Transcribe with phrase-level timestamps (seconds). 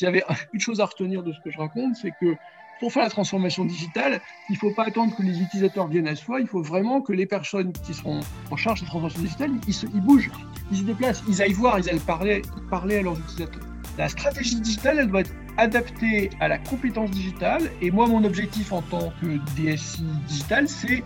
[0.00, 0.24] s'il y avait
[0.54, 2.34] une chose à retenir de ce que je raconte, c'est que
[2.80, 6.16] pour faire la transformation digitale, il ne faut pas attendre que les utilisateurs viennent à
[6.16, 9.50] soi, il faut vraiment que les personnes qui seront en charge de la transformation digitale,
[9.68, 10.30] ils, bougent,
[10.72, 12.40] ils se déplacent, ils aillent voir, ils aillent parler,
[12.70, 13.60] parler à leurs utilisateurs.
[13.98, 17.70] La stratégie digitale, elle doit être adaptée à la compétence digitale.
[17.82, 21.02] Et moi, mon objectif en tant que DSI digital, c'est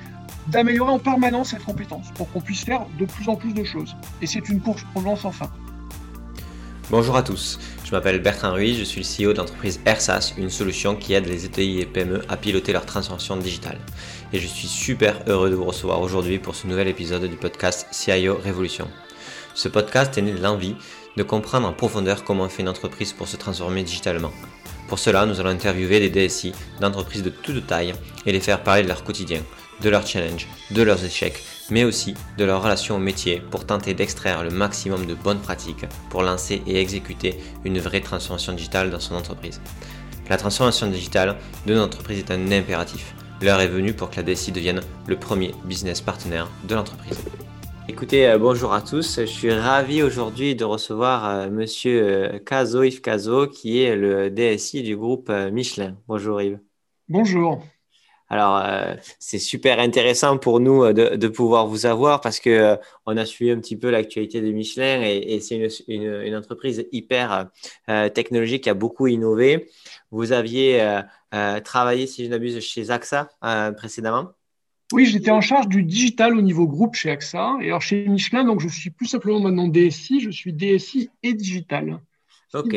[0.47, 3.97] d'améliorer en permanence cette compétence pour qu'on puisse faire de plus en plus de choses.
[4.23, 5.51] Et c'est une course pour sans fin.
[6.91, 10.51] Bonjour à tous, je m'appelle Bertrand Ruiz, je suis le CEO de l'entreprise AirSAS, une
[10.51, 13.79] solution qui aide les ETI et PME à piloter leur transformation digitale.
[14.35, 17.87] Et je suis super heureux de vous recevoir aujourd'hui pour ce nouvel épisode du podcast
[17.91, 18.87] CIO Révolution.
[19.55, 20.77] Ce podcast est né de l'envie
[21.17, 24.33] de comprendre en profondeur comment fait une entreprise pour se transformer digitalement.
[24.87, 27.95] Pour cela, nous allons interviewer des DSI d'entreprises de toute taille
[28.27, 29.41] et les faire parler de leur quotidien,
[29.81, 33.95] de leurs challenges, de leurs échecs mais aussi de leur relation au métier pour tenter
[33.95, 39.01] d'extraire le maximum de bonnes pratiques pour lancer et exécuter une vraie transformation digitale dans
[39.01, 39.61] son entreprise.
[40.29, 43.15] La transformation digitale de notre entreprise est un impératif.
[43.43, 47.19] L'heure est venue pour que la DSI devienne le premier business partenaire de l'entreprise.
[47.87, 49.21] Écoutez, euh, bonjour à tous.
[49.21, 54.31] Je suis ravi aujourd'hui de recevoir euh, monsieur euh, Kazo, Yves Kazo, qui est le
[54.31, 55.97] DSI du groupe Michelin.
[56.09, 56.61] Bonjour Yves.
[57.09, 57.63] Bonjour.
[58.35, 62.77] Alors, euh, c'est super intéressant pour nous euh, de, pouvoir vous avoir parce que euh,
[63.07, 67.49] on a suivi un petit peu l'actualité de Michelin et, c'est une, entreprise hyper
[68.13, 69.71] technologique qui a beaucoup innové.
[70.11, 71.01] Vous aviez
[71.63, 73.29] travaillé, si je n'abuse, chez AXA
[73.77, 74.31] précédemment
[74.93, 77.59] Oui, j'étais en charge du digital au niveau groupe chez AXA.
[77.63, 81.35] Et alors, chez Michelin, donc, je suis plus simplement maintenant DSI, je suis DSI et
[81.35, 82.01] digital.
[82.53, 82.75] Ok.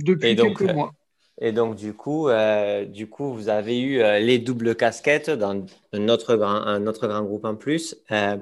[0.00, 0.92] depuis quelques mois.
[1.38, 5.66] Et donc, du coup, euh, du coup vous avez eu euh, les doubles casquettes dans
[5.92, 7.96] un autre grand, un autre grand groupe en plus.
[8.10, 8.38] Euh,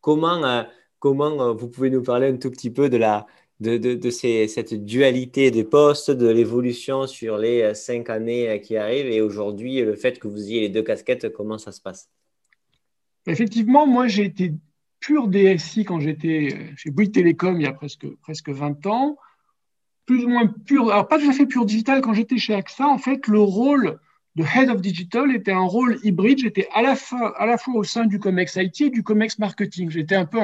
[0.00, 0.64] comment,
[0.98, 3.26] comment vous pouvez nous parler un tout petit peu de, la,
[3.60, 8.78] de, de, de ces, cette dualité des postes, de l'évolution sur les cinq années qui
[8.78, 12.08] arrivent et aujourd'hui, le fait que vous ayez les deux casquettes, comment ça se passe?
[13.26, 14.54] Effectivement, moi, j'ai été
[15.00, 19.18] pur DSI quand j'étais chez Bouygues Télécom il y a presque, presque 20 ans
[20.08, 22.00] plus ou moins pur, alors pas tout à fait pur digital.
[22.00, 23.98] Quand j'étais chez AXA, en fait, le rôle
[24.36, 26.38] de Head of Digital était un rôle hybride.
[26.38, 27.34] J'étais à la, fois,
[27.74, 29.90] au sein du COMEX IT et du COMEX Marketing.
[29.90, 30.40] J'étais un peu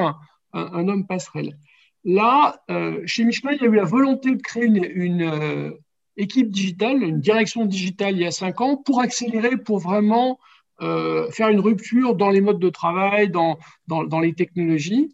[0.53, 1.57] un, homme passerelle.
[2.03, 5.71] Là, euh, chez Michelin, il y a eu la volonté de créer une, euh,
[6.15, 10.37] équipe digitale, une direction digitale il y a cinq ans pour accélérer, pour vraiment
[10.81, 15.09] euh, faire une rupture dans les modes de travail, dans, dans, les technologies.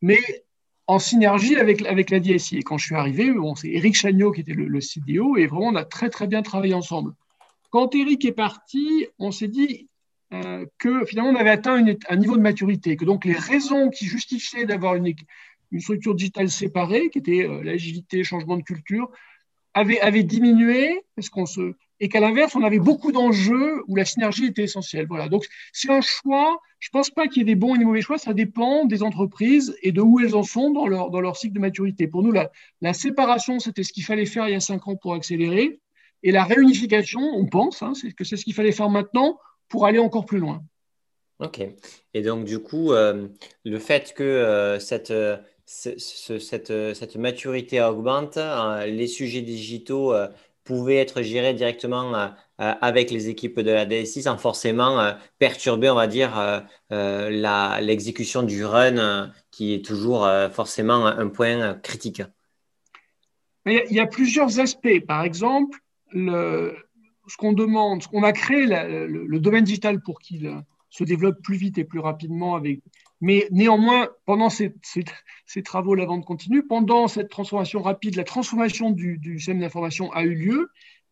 [0.00, 0.18] Mais
[0.92, 2.58] en synergie avec, avec la DSI.
[2.58, 5.68] Et quand je suis arrivé, bon, c'est Eric Chagnot qui était le, CDO et vraiment
[5.68, 7.14] on a très très bien travaillé ensemble.
[7.70, 9.88] Quand Eric est parti, on s'est dit
[10.34, 14.04] euh, que finalement on avait atteint un niveau de maturité, que donc les raisons qui
[14.04, 15.14] justifiaient d'avoir une,
[15.70, 19.10] une, structure digitale séparée, qui était euh, l'agilité, changement de culture,
[19.72, 24.04] avaient, avaient diminué parce qu'on se et qu'à l'inverse, on avait beaucoup d'enjeux où la
[24.04, 25.06] synergie était essentielle.
[25.08, 25.28] Voilà.
[25.28, 26.60] Donc, c'est un choix.
[26.80, 28.18] Je ne pense pas qu'il y ait des bons et des mauvais choix.
[28.18, 31.54] Ça dépend des entreprises et de où elles en sont dans leur, dans leur cycle
[31.54, 32.08] de maturité.
[32.08, 35.14] Pour nous, la, séparation, c'était ce qu'il fallait faire il y a cinq ans pour
[35.14, 35.78] accélérer.
[36.24, 40.00] Et la réunification, on pense hein, que c'est ce qu'il fallait faire maintenant pour aller
[40.00, 40.60] encore plus loin.
[41.38, 41.60] OK.
[42.14, 43.28] Et donc, du coup, euh,
[43.64, 45.36] le fait que euh, cette, euh,
[45.66, 48.40] cette, cette, maturité augmente,
[48.88, 50.12] les sujets digitaux
[50.64, 52.28] pouvait être géré directement euh,
[52.60, 58.42] euh, avec les équipes de la DSI sans forcément euh, perturber, on va dire, l'exécution
[58.42, 62.22] du run qui est toujours forcément un point critique.
[63.66, 65.00] Il y a plusieurs aspects.
[65.06, 65.78] Par exemple,
[66.10, 66.76] le,
[67.28, 71.78] ce qu'on demande, on a créé le, domaine digital pour qu'il se développe plus vite
[71.78, 72.80] et plus rapidement avec
[73.22, 74.74] mais néanmoins, pendant ces,
[75.64, 80.34] travaux, la vente continue, pendant cette transformation rapide, la transformation du, système d'information a eu
[80.34, 80.70] lieu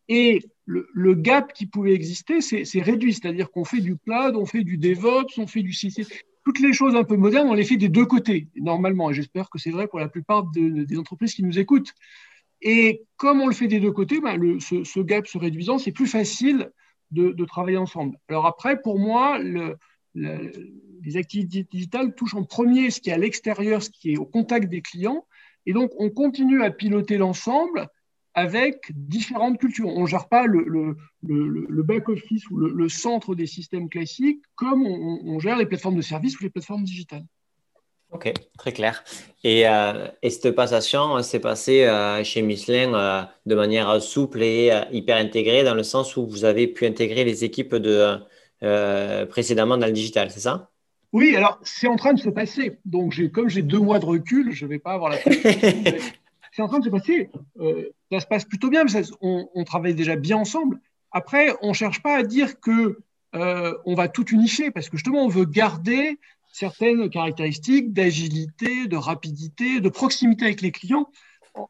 [0.09, 3.13] et le, gap qui pouvait exister s'est réduit.
[3.13, 6.05] C'est-à-dire qu'on fait du cloud, on fait du DevOps, on fait du CC.
[6.43, 9.09] Toutes les choses un peu modernes, on les fait des deux côtés, normalement.
[9.09, 11.93] Et j'espère que c'est vrai pour la plupart des entreprises qui nous écoutent.
[12.61, 16.07] Et comme on le fait des deux côtés, ben ce, gap se réduisant, c'est plus
[16.07, 16.71] facile
[17.11, 18.17] de, de, travailler ensemble.
[18.27, 19.77] Alors après, pour moi, le,
[20.15, 24.25] les activités digitales touchent en premier ce qui est à l'extérieur, ce qui est au
[24.25, 25.25] contact des clients.
[25.65, 27.87] Et donc, on continue à piloter l'ensemble
[28.33, 29.87] avec différentes cultures.
[29.87, 35.57] On ne gère pas le, back-office ou le, centre des systèmes classiques comme on, gère
[35.57, 37.25] les plateformes de services ou les plateformes digitales.
[38.11, 39.05] Ok, très clair.
[39.43, 45.15] Et, euh, cette passation s'est passée euh, chez Michelin euh, de manière souple et hyper
[45.15, 48.17] intégrée dans le sens où vous avez pu intégrer les équipes de,
[48.63, 50.69] euh, précédemment dans le digital, c'est ça?
[51.13, 52.79] Oui, alors c'est en train de se passer.
[52.85, 55.17] Donc, comme j'ai deux mois de recul, je ne vais pas avoir la
[56.51, 57.29] c'est en train de se passer.
[57.59, 60.79] Euh, ça se passe plutôt bien, mais on, travaille déjà bien ensemble.
[61.11, 62.99] Après, on ne cherche pas à dire que
[63.35, 66.19] euh, on va tout unifier, parce que justement, on veut garder
[66.51, 71.07] certaines caractéristiques d'agilité, de rapidité, de proximité avec les clients.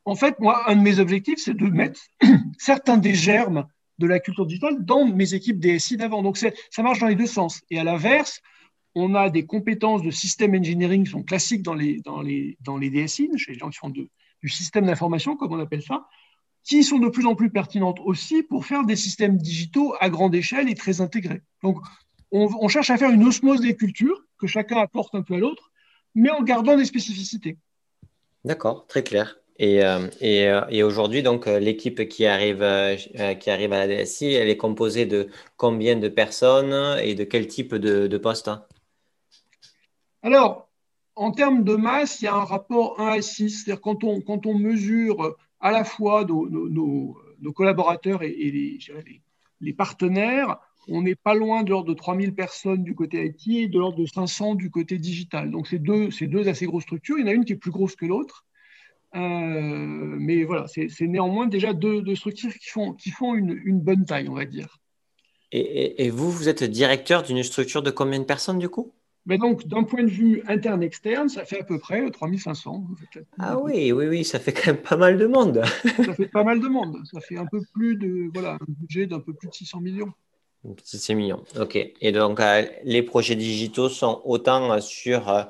[0.05, 1.99] En fait, moi, un de mes objectifs, c'est de mettre
[2.57, 3.67] certains des germes
[4.01, 6.21] de la culture digitale dans mes équipes DSI d'avant.
[6.21, 7.61] Donc, ça marche dans les deux sens.
[7.69, 8.41] Et à l'inverse,
[8.95, 12.77] on a des compétences de système engineering qui sont classiques dans les, dans les, dans
[12.77, 14.09] les DSI, chez les gens qui font du
[14.49, 16.07] système d'information, comme on appelle ça,
[16.63, 20.35] qui sont de plus en plus pertinentes aussi pour faire des systèmes digitaux à grande
[20.35, 21.41] échelle et très intégrés.
[21.63, 21.77] Donc,
[22.31, 25.71] on, cherche à faire une osmose des cultures, que chacun apporte un peu à l'autre,
[26.15, 27.57] mais en gardant des spécificités.
[28.45, 29.40] D'accord, très clair.
[29.61, 32.65] Et, euh, euh, et, aujourd'hui, donc, euh, l'équipe qui arrive,
[33.39, 37.45] qui arrive à la DSI, elle est composée de combien de personnes et de quel
[37.45, 38.49] type de, de poste
[40.23, 40.69] alors,
[41.15, 43.49] en termes de masse, il y a un rapport 1 à 6.
[43.49, 47.17] C'est-à-dire quand on, quand on mesure à la fois nos,
[47.55, 48.77] collaborateurs et,
[49.59, 53.67] les, partenaires, on n'est pas loin de l'ordre de 3000 personnes du côté IT et
[53.67, 55.49] de l'ordre de 500 du côté digital.
[55.49, 57.17] Donc, c'est deux, deux assez grosses structures.
[57.17, 58.45] Il y en a une qui est plus grosse que l'autre.
[59.15, 64.05] Euh, mais voilà, c'est néanmoins déjà deux, structures qui font, qui font une, une, bonne
[64.05, 64.77] taille, on va dire.
[65.51, 68.93] Et, et vous, vous êtes directeur d'une structure de combien de personnes du coup?
[69.25, 72.87] Mais donc, d'un point de vue interne-externe, ça fait à peu près 3500.
[73.37, 75.61] Ah oui, oui, oui, ça fait quand même pas mal de monde.
[76.05, 76.97] ça fait pas mal de monde.
[77.11, 80.11] Ça fait un peu plus de, voilà, un budget d'un peu plus de 600 millions.
[80.83, 81.77] 600 millions, ok.
[82.01, 85.43] Et donc, euh, les projets digitaux sont autant sur euh,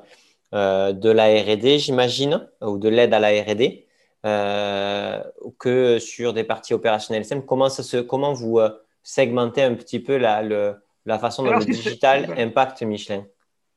[0.52, 3.86] de la R&D, j'imagine, ou de l'aide à la R&D,
[4.24, 5.22] euh,
[5.58, 8.60] que sur des parties opérationnelles Comment, ça se, comment vous
[9.02, 10.76] segmentez un petit peu la, le,
[11.06, 13.24] la façon dont le digital impacte Michelin?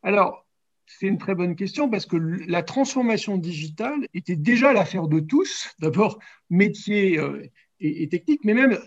[0.04, 0.46] Alors,
[0.86, 5.70] c'est une très bonne question parce que la transformation digitale était déjà l'affaire de tous,
[5.80, 6.20] d'abord
[6.50, 7.44] métier euh,
[7.80, 8.78] et, technique, mais même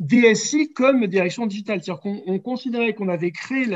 [0.00, 1.82] DSI comme direction digitale.
[1.82, 3.66] C'est-à-dire qu'on considérait qu'on avait créé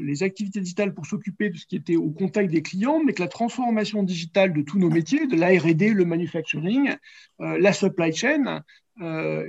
[0.00, 3.22] les activités digitales pour s'occuper de ce qui était au contact des clients, mais que
[3.22, 6.94] la transformation digitale de tous nos métiers, de la R&D, le manufacturing,
[7.40, 8.62] euh, la supply chain,
[9.00, 9.48] euh,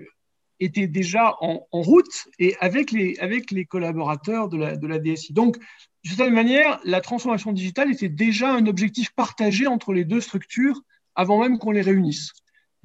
[0.60, 5.34] était déjà en, route et avec les, avec les collaborateurs de la, de la DSI.
[5.34, 10.22] Donc, de cette manière, la transformation digitale était déjà un objectif partagé entre les deux
[10.22, 10.82] structures
[11.16, 12.32] avant même qu'on les réunisse.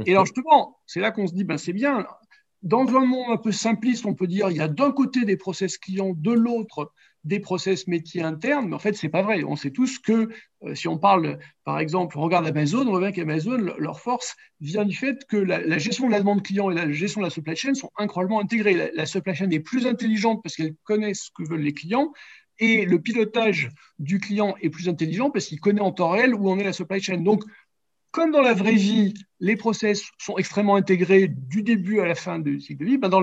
[0.07, 2.07] Et alors justement, c'est là qu'on se dit, ben c'est bien.
[2.63, 5.37] Dans un monde un peu simpliste, on peut dire il y a d'un côté des
[5.37, 6.93] process clients, de l'autre
[7.25, 9.45] des process métiers internes, mais en fait, c'est pas vrai.
[9.45, 10.29] On sait tous que
[10.65, 14.85] euh, si on parle, par exemple, on regarde Amazon, on voit qu'Amazon, leur force vient
[14.85, 17.55] du fait que la, gestion de la demande client et la gestion de la supply
[17.55, 18.75] chain sont incroyablement intégrées.
[18.75, 22.13] La, la supply chain est plus intelligente parce qu'elle connaît ce que veulent les clients
[22.59, 26.49] et le pilotage du client est plus intelligent parce qu'il connaît en temps réel où
[26.49, 27.19] en est la supply chain.
[27.19, 27.45] Donc,
[28.13, 32.39] comme dans la vraie vie, les process sont extrêmement intégrés du début à la fin
[32.39, 33.23] du cycle de vie, ben dans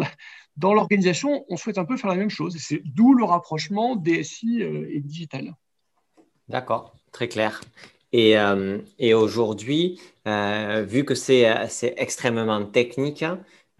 [0.73, 2.55] l'organisation, on souhaite un peu faire la même chose.
[2.59, 5.55] C'est d'où le rapprochement DSI euh, et digital.
[6.47, 7.61] D'accord, très clair.
[8.11, 8.79] Et, euh,
[9.13, 11.45] aujourd'hui, euh, vu que c'est
[11.97, 13.23] extrêmement technique,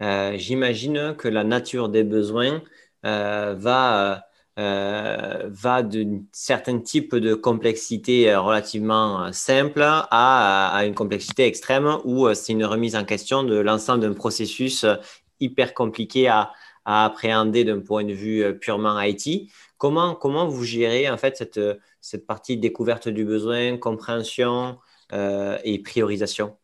[0.00, 2.62] j'imagine que la nature des besoins
[3.02, 4.24] va
[4.56, 12.66] va d'un certain type de complexité relativement simple à une complexité extrême où c'est une
[12.66, 14.84] remise en question de l'ensemble d'un processus
[15.40, 16.52] hyper compliqué à,
[16.84, 19.50] à appréhender d'un point de vue purement IT.
[19.78, 21.60] Comment, comment vous gérez en fait cette,
[22.00, 24.78] cette partie découverte du besoin, compréhension
[25.12, 26.56] et priorisation?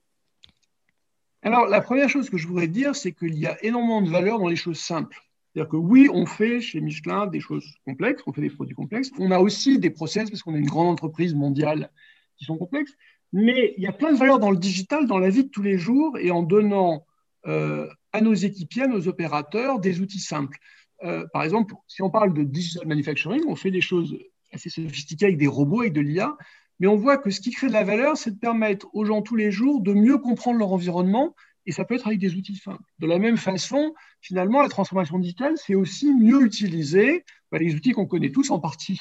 [1.47, 4.41] Alors, la première chose que je voudrais dire, c'est qu'il y a énormément de valeur
[4.41, 5.17] dans les choses simples.
[5.57, 9.11] C'est-à-dire que oui, on fait chez Michelin des choses complexes, on fait des produits complexes.
[9.19, 11.91] On a aussi des process, parce qu'on est une grande entreprise mondiale,
[12.37, 12.93] qui sont complexes.
[13.33, 15.63] Mais il y a plein de valeurs dans le digital, dans la vie de tous
[15.63, 17.07] les jours, et en donnant
[17.47, 20.59] euh, à nos équipiers, à nos opérateurs, des outils simples.
[21.05, 24.19] Euh, par exemple, si on parle de digital manufacturing, on fait des choses
[24.53, 26.37] assez sophistiquées avec des robots, et de l'IA,
[26.81, 29.23] mais on voit que ce qui crée de la valeur, c'est de permettre aux gens
[29.23, 31.35] tous les jours de mieux comprendre leur environnement
[31.67, 32.83] et ça peut être avec des outils simples.
[33.01, 37.91] De la même façon, finalement, la transformation digitale, c'est aussi mieux utiliser bah, les outils
[37.91, 39.01] qu'on connaît tous en partie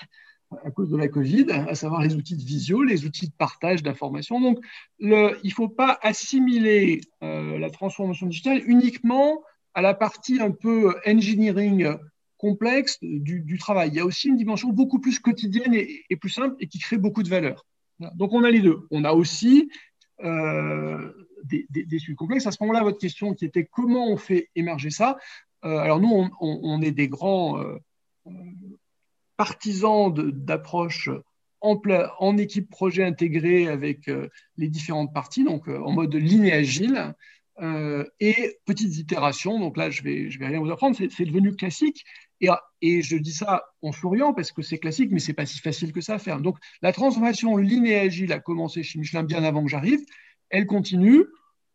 [0.64, 3.84] à cause de la Covid, à savoir les outils de visio, les outils de partage
[3.84, 4.40] d'informations.
[4.40, 4.60] Donc,
[5.00, 9.42] il ne faut pas assimiler euh, la transformation digitale uniquement
[9.74, 11.96] à la partie un peu engineering
[12.38, 13.90] complexe du, travail.
[13.90, 16.80] Il y a aussi une dimension beaucoup plus quotidienne et, et, plus simple et qui
[16.80, 17.66] crée beaucoup de valeur.
[18.16, 18.88] Donc, on a les deux.
[18.92, 19.70] On a aussi
[20.24, 21.12] euh,
[21.44, 22.48] des, des, sujets complexes.
[22.48, 25.18] À ce moment-là, votre question qui était comment on fait émerger ça
[25.64, 27.62] euh, Alors nous, on, est des grands
[29.39, 31.10] euh, partisans d'approches
[31.62, 34.10] en, équipe projet intégrée avec
[34.58, 37.15] les différentes parties, donc en mode ligne agile.
[38.20, 39.60] et petites itérations.
[39.60, 42.06] Donc là, je vais, je vais rien vous apprendre, c'est devenu classique.
[42.39, 42.50] Et,
[42.82, 45.92] et, je dis ça en souriant parce que c'est classique, mais c'est pas si facile
[45.92, 46.39] que ça à faire.
[46.39, 50.01] Donc la transformation et agile a commencé chez Michelin bien avant que j'arrive.
[50.50, 51.25] Elle continue.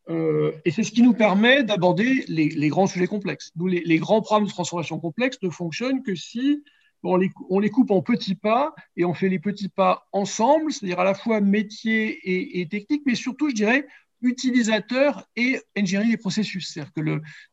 [0.08, 3.52] Euh, et c'est ce qui nous permet d'aborder les, grands sujets complexes.
[3.56, 6.64] Nous, les, grands programmes de transformation complexes ne fonctionnent que si
[7.02, 11.04] on les, coupe en petits pas et on fait les petits pas ensemble, c'est-à-dire à
[11.04, 13.86] la fois métier et, technique, mais surtout, je dirais,
[14.22, 16.72] utilisateur et engineering des processus.
[16.72, 17.00] C'est-à-dire que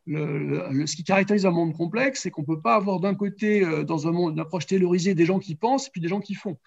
[0.05, 3.63] le, ce qui caractérise un monde complexe, c'est qu'on ne peut pas avoir d'un côté,
[3.63, 6.19] euh, dans un monde, une approche taylorisée, des gens qui pensent et puis des gens
[6.19, 6.57] qui font.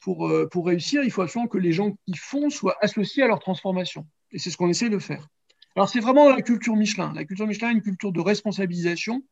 [0.00, 3.26] Pour, euh, pour réussir, il faut absolument que les gens qui font soient associés à
[3.26, 4.06] leur transformation.
[4.30, 5.26] Et c'est ce qu'on essaie de faire.
[5.74, 7.12] Alors, c'est vraiment la culture Michelin.
[7.14, 9.22] La culture Michelin est une culture de responsabilisation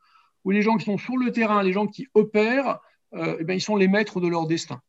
[0.44, 2.78] où les gens qui sont sur le terrain, les gens qui opèrent,
[3.14, 4.80] euh, eh bien, ils sont les maîtres de leur destin.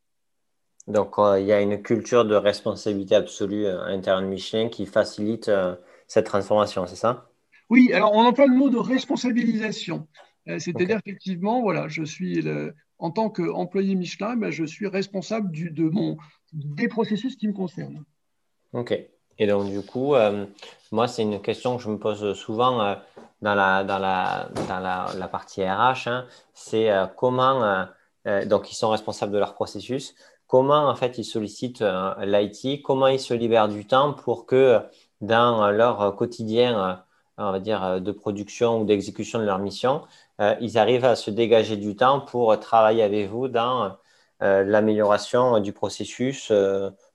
[0.87, 4.85] Donc, il y a une culture de responsabilité absolue euh, à l'intérieur de Michelin qui
[4.85, 5.75] facilite euh,
[6.07, 7.29] cette transformation, c'est ça?
[7.69, 10.07] Oui, alors on emploie le mot de responsabilisation.
[10.59, 12.41] C'est-à-dire qu'effectivement, voilà, je suis
[12.99, 16.17] en tant qu'employé Michelin, ben, je suis responsable du, de mon,
[16.53, 18.05] des processus qui me concernent.
[18.71, 18.97] Ok.
[19.39, 20.45] Et donc, du coup, euh,
[20.91, 22.95] moi, c'est une question que je me pose souvent euh,
[23.41, 26.07] dans, la, dans, la, dans la, partie RH.
[26.07, 26.25] Hein.
[26.53, 27.85] c'est euh, comment,
[28.45, 30.15] donc, ils sont responsables de leur processus.
[30.47, 31.83] Comment, en fait, ils sollicitent
[32.19, 34.81] l'IT Comment ils se libèrent du temps pour que
[35.21, 37.03] dans leur quotidien,
[37.37, 40.03] on va dire, de production ou d'exécution de leur mission,
[40.61, 43.97] ils arrivent à se dégager du temps pour travailler avec vous dans
[44.39, 46.51] l'amélioration du processus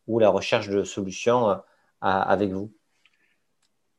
[0.07, 1.61] ou la recherche de solutions
[2.01, 2.71] avec vous?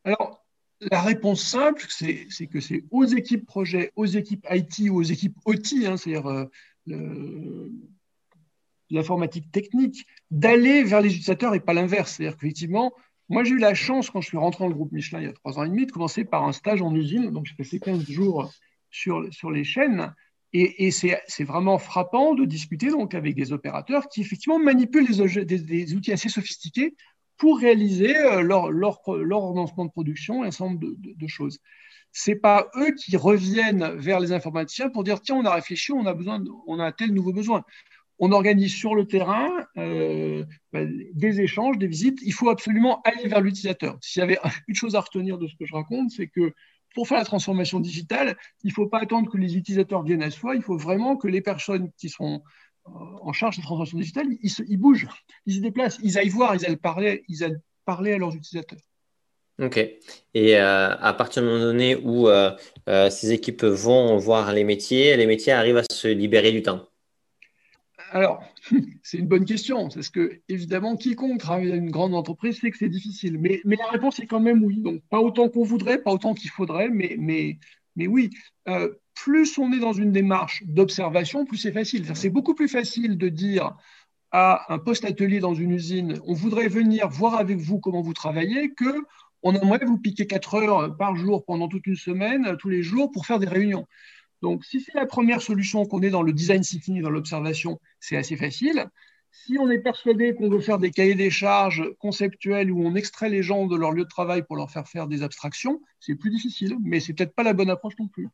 [0.03, 0.43] Alors,
[0.91, 5.38] la réponse simple, c'est que c'est aux équipes projet, aux équipes IT ou aux équipes
[5.46, 6.46] OT, hein, c'est-à-dire euh,
[8.90, 12.13] l'informatique technique, d'aller vers les utilisateurs et pas l'inverse.
[12.13, 12.94] C'est-à-dire qu'effectivement,
[13.30, 15.30] moi j'ai eu la chance, quand je suis rentré dans le groupe Michelin il y
[15.30, 17.32] a trois ans et demi, de commencer par un stage en usine.
[17.32, 18.52] Donc j'ai passé 15 jours
[18.90, 20.13] sur, sur les chaînes.
[20.56, 26.12] Et, c'est vraiment frappant de discuter donc avec des opérateurs qui effectivement manipulent des outils
[26.12, 26.94] assez sophistiqués
[27.38, 31.60] pour réaliser euh, leur, leur, leur de production et un certain nombre de, choses.
[32.13, 35.91] Ce n'est pas eux qui reviennent vers les informaticiens pour dire tiens, on a réfléchi,
[35.91, 37.63] on a, besoin on a tel nouveau besoin.
[38.20, 42.20] On organise sur le terrain euh, ben, des échanges, des visites.
[42.22, 43.98] Il faut absolument aller vers l'utilisateur.
[44.01, 46.53] S'il y avait une chose à retenir de ce que je raconte, c'est que
[46.93, 50.29] pour faire la transformation digitale, il ne faut pas attendre que les utilisateurs viennent à
[50.29, 52.43] soi, il faut vraiment que les personnes qui sont
[52.86, 54.27] en charge de la transformation digitale,
[54.67, 55.08] ils, bougent,
[55.46, 58.79] ils se déplacent, ils aillent voir, ils aillent parler, ils aillent parler à leurs utilisateurs.
[59.60, 59.77] Ok.
[59.77, 62.51] Et euh, à partir du moment donné où euh,
[62.89, 66.88] euh, ces équipes vont voir les métiers, les métiers arrivent à se libérer du temps
[68.12, 68.43] Alors,
[69.03, 72.77] c'est une bonne question, parce que évidemment, quiconque travaille dans une grande entreprise sait que
[72.77, 73.38] c'est difficile.
[73.38, 74.77] Mais, mais, la réponse est quand même oui.
[74.77, 77.60] Donc, pas autant qu'on voudrait, pas autant qu'il faudrait, mais, mais,
[77.95, 78.31] mais oui
[79.15, 82.05] plus on est dans une démarche d'observation, plus c'est facile.
[82.15, 83.75] C'est beaucoup plus facile de dire
[84.31, 88.15] à un poste atelier dans une usine, on voudrait venir voir avec vous comment vous
[88.15, 89.05] travaillez, que
[89.43, 93.12] on aimerait vous piquer 4 heures par jour pendant toute une semaine, tous les jours,
[93.12, 93.85] pour faire des réunions.
[94.41, 98.17] Donc, si c'est la première solution qu'on est dans le design thinking, dans l'observation, c'est
[98.17, 98.85] assez facile.
[99.31, 103.29] Si on est persuadé qu'on veut faire des cahiers des charges conceptuels où on extrait
[103.29, 106.29] les gens de leur lieu de travail pour leur faire faire des abstractions, c'est plus
[106.29, 108.29] difficile, mais c'est peut-être pas la bonne approche non plus.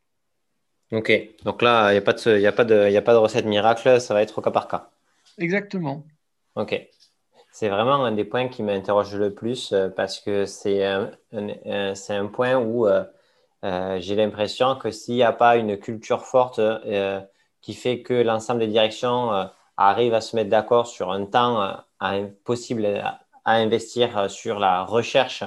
[0.92, 1.12] Ok,
[1.44, 2.00] donc là, il
[2.38, 4.90] n'y a, a pas de recette miracle, ça va être au cas par cas.
[5.38, 6.04] Exactement.
[6.56, 6.74] Ok.
[7.52, 12.26] C'est vraiment un des points qui m'interroge le plus euh, parce que c'est un, un,
[12.26, 13.04] point où euh,
[13.64, 16.60] euh, j'ai l'impression que s'il n'y a pas une culture forte
[17.60, 21.76] qui fait que l'ensemble des directions arrivent à se mettre d'accord sur un temps
[22.44, 25.44] possible à, investir sur la recherche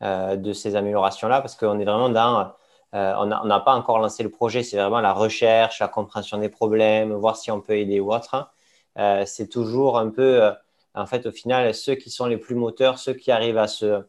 [0.00, 2.52] de ces améliorations-là, parce qu'on est vraiment dans
[2.92, 7.12] on n'a pas encore lancé le projet, c'est vraiment la recherche, la compréhension des problèmes,
[7.12, 8.50] voir si on peut aider ou autre.
[8.98, 10.52] Euh, c'est toujours un peu,
[10.94, 14.02] en fait, au final, ceux qui sont les plus moteurs, ceux qui arrivent à se,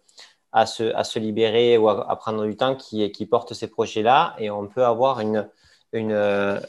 [0.52, 4.36] à se, à se libérer ou à, prendre du temps qui, qui portent ces projets-là.
[4.40, 5.50] Et on peut avoir une,
[5.94, 6.62] une,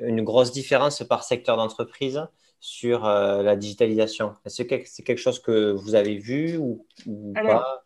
[0.00, 2.26] une grosse différence par secteur d'entreprise
[2.60, 4.34] sur la digitalisation.
[4.44, 6.86] Est-ce que c'est quelque chose que vous avez vu ou,
[7.34, 7.84] pas?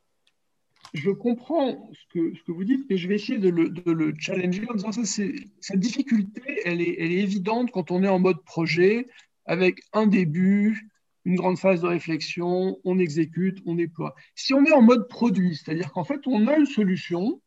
[0.95, 3.91] je comprends ce que, ce que, vous dites, mais je vais essayer de le, de
[3.91, 8.09] le challenger en disant ça, cette difficulté, elle est, elle est, évidente quand on est
[8.09, 9.09] en mode projet,
[9.45, 10.89] avec un début,
[11.25, 14.15] une grande phase de réflexion, on exécute, on déploie.
[14.35, 17.41] Si on est en mode produit, c'est-à-dire qu'en fait, on a une solution,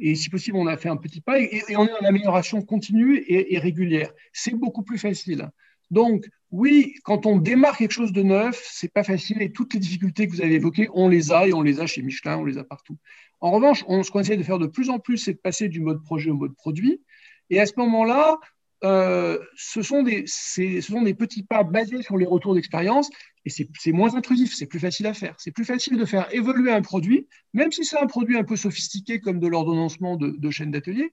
[0.00, 3.22] et si possible, on a fait un petit pas, et, on est en amélioration continue
[3.26, 5.50] et, régulière, c'est beaucoup plus facile.
[5.90, 9.80] Donc, oui, quand on démarre quelque chose de neuf, c'est pas facile et toutes les
[9.80, 12.44] difficultés que vous avez évoquées, on les a et on les a chez Michelin, on
[12.44, 12.96] les a partout.
[13.40, 15.68] En revanche, on, ce qu'on essaie de faire de plus en plus, c'est de passer
[15.68, 17.02] du mode projet au mode produit.
[17.50, 18.38] Et à ce moment-là,
[18.84, 23.10] euh, ce, sont des, ce sont des petits pas basés sur les retours d'expérience
[23.44, 25.34] et c'est moins intrusif, c'est plus facile à faire.
[25.38, 28.56] C'est plus facile de faire évoluer un produit, même si c'est un produit un peu
[28.56, 31.12] sophistiqué comme de l'ordonnancement de, de chaînes d'atelier,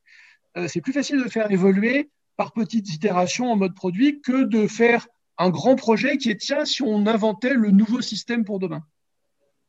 [0.58, 4.68] euh, c'est plus facile de faire évoluer par petites itérations en mode produit que de
[4.68, 5.08] faire
[5.38, 8.84] un grand projet qui est tiens si on inventait le nouveau système pour demain.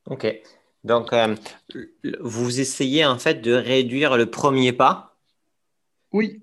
[0.07, 0.26] Ok.
[0.85, 1.35] Donc, euh,
[2.21, 5.19] vous essayez en fait de réduire le premier pas?
[6.12, 6.42] Oui.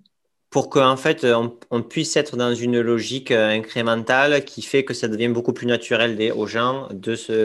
[0.49, 5.07] Pour qu'en fait, on, puisse être dans une logique euh, incrémentale qui fait que ça
[5.07, 6.87] devient beaucoup plus naturel aux gens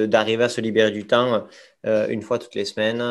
[0.06, 1.44] d'arriver à se libérer du temps
[1.84, 3.02] euh, une fois toutes les semaines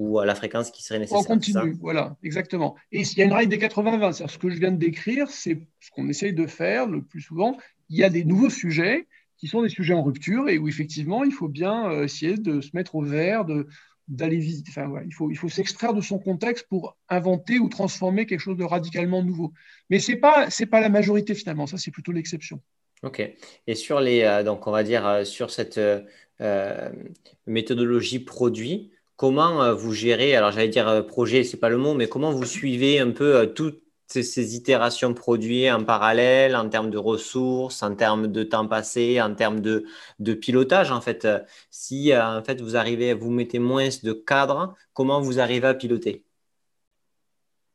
[0.00, 1.20] ou à la fréquence qui serait nécessaire.
[1.20, 2.74] On continue, voilà, exactement.
[2.90, 5.28] Et s'il y a une règle des 80-20, c'est ce que je viens de décrire,
[5.28, 7.58] c'est ce qu'on essaye de faire le plus souvent.
[7.90, 9.06] Il y a des nouveaux sujets
[9.36, 12.62] qui sont des sujets en rupture et où effectivement il faut bien euh, essayer de
[12.62, 13.44] se mettre au vert,
[14.10, 14.70] d'aller visiter.
[14.70, 18.58] Enfin, il faut, il faut s'extraire de son contexte pour inventer ou transformer quelque chose
[18.58, 19.52] de radicalement nouveau.
[19.88, 22.60] Mais ce n'est pas, pas la majorité finalement, ça c'est plutôt l'exception.
[23.02, 23.22] Ok.
[23.66, 25.80] Et sur les, euh, donc on va dire euh, sur cette
[27.46, 28.90] méthodologie produit,
[29.20, 32.32] comment euh, vous gérez, alors j'allais dire euh, projet, c'est pas le mot, mais comment
[32.32, 37.82] vous suivez un peu euh, toutes ces, itérations produits en parallèle, en termes de ressources,
[37.82, 39.84] en termes de temps passé, en termes de,
[40.34, 41.26] pilotage, en fait.
[41.70, 46.24] Si en fait vous arrivez, vous mettez moins de cadre, comment vous arrivez à piloter?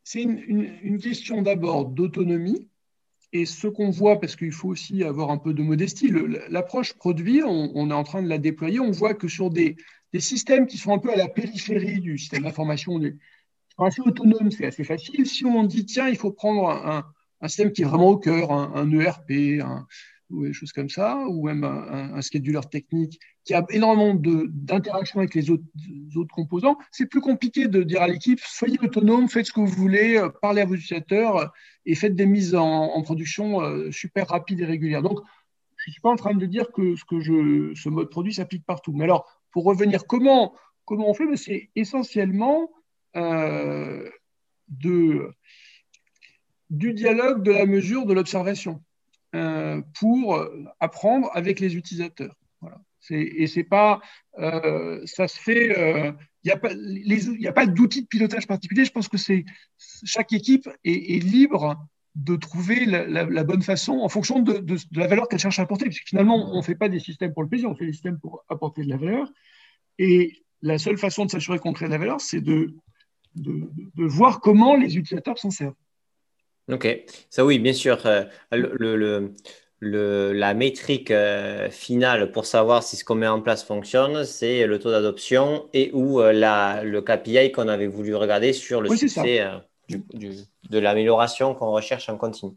[0.04, 2.68] C'est une, question d'abord d'autonomie.
[3.34, 6.10] Et ce qu'on voit, parce qu'il faut aussi avoir un peu de modestie,
[6.50, 9.76] l'approche produit, on, est en train de la déployer, on voit que sur des
[10.20, 13.00] systèmes qui sont un peu à la périphérie du système d'information,
[13.78, 15.26] assez autonomes, c'est assez facile.
[15.26, 17.04] Si on dit, tiens, il faut prendre un,
[17.48, 19.62] système qui est vraiment au cœur, un, ERP,
[20.30, 25.36] ou des choses comme ça, ou même un, scheduler technique qui a énormément d'interactions avec
[25.36, 25.64] les autres,
[26.16, 29.68] autres composants, c'est plus compliqué de dire à l'équipe, soyez autonome, faites ce que vous
[29.68, 31.46] voulez, euh, parlez à vos utilisateurs euh,
[31.86, 35.04] et faites des mises en, production euh, super rapides et régulières.
[35.04, 35.20] Donc,
[35.78, 38.34] je ne suis pas en train de dire que, ce, que je, ce mode produit
[38.34, 38.94] s'applique partout.
[38.94, 41.26] Mais alors, pour revenir, comment, comment on fait?
[41.36, 42.72] C'est essentiellement
[43.16, 44.10] euh,
[44.68, 45.32] de,
[46.70, 48.84] du dialogue, de la mesure, de l'observation
[49.36, 50.44] euh, pour
[50.80, 52.36] apprendre avec les utilisateurs.
[52.62, 52.78] Voilà.
[53.12, 54.02] Et c'est pas,
[54.40, 56.72] euh, ça se fait, il n'y a pas,
[57.54, 58.86] pas d'outil de pilotage particulier.
[58.86, 59.46] Je pense que c'est
[60.04, 65.40] chaque équipe est, libre de trouver la, bonne façon en fonction de, la valeur qu'elle
[65.40, 65.86] cherche à apporter.
[65.86, 68.20] Puisque finalement, on ne fait pas des systèmes pour le plaisir, on fait des systèmes
[68.20, 69.30] pour apporter de la valeur.
[70.00, 72.76] Et la seule façon de s'assurer qu'on crée de la valeur, c'est de,
[73.36, 73.68] de,
[73.98, 75.74] voir comment les utilisateurs s'en servent.
[76.72, 78.06] Ok, ça oui, bien sûr.
[78.06, 79.34] Euh, le,
[79.80, 84.66] le, la métrique euh, finale pour savoir si ce qu'on met en place fonctionne, c'est
[84.66, 88.90] le taux d'adoption et ou euh, la, le KPI qu'on avait voulu regarder sur le
[88.96, 89.46] succès
[89.90, 92.54] de l'amélioration qu'on recherche en continu.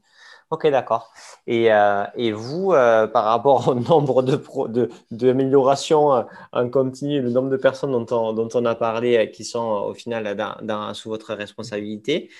[0.51, 1.13] Ok, d'accord.
[1.47, 7.21] Et, euh, et, vous, euh, par rapport au nombre de, d'améliorations de, euh, en continu,
[7.21, 10.95] le nombre de personnes dont on, dont on a parlé qui sont au final dans,
[10.95, 12.31] sous votre responsabilité,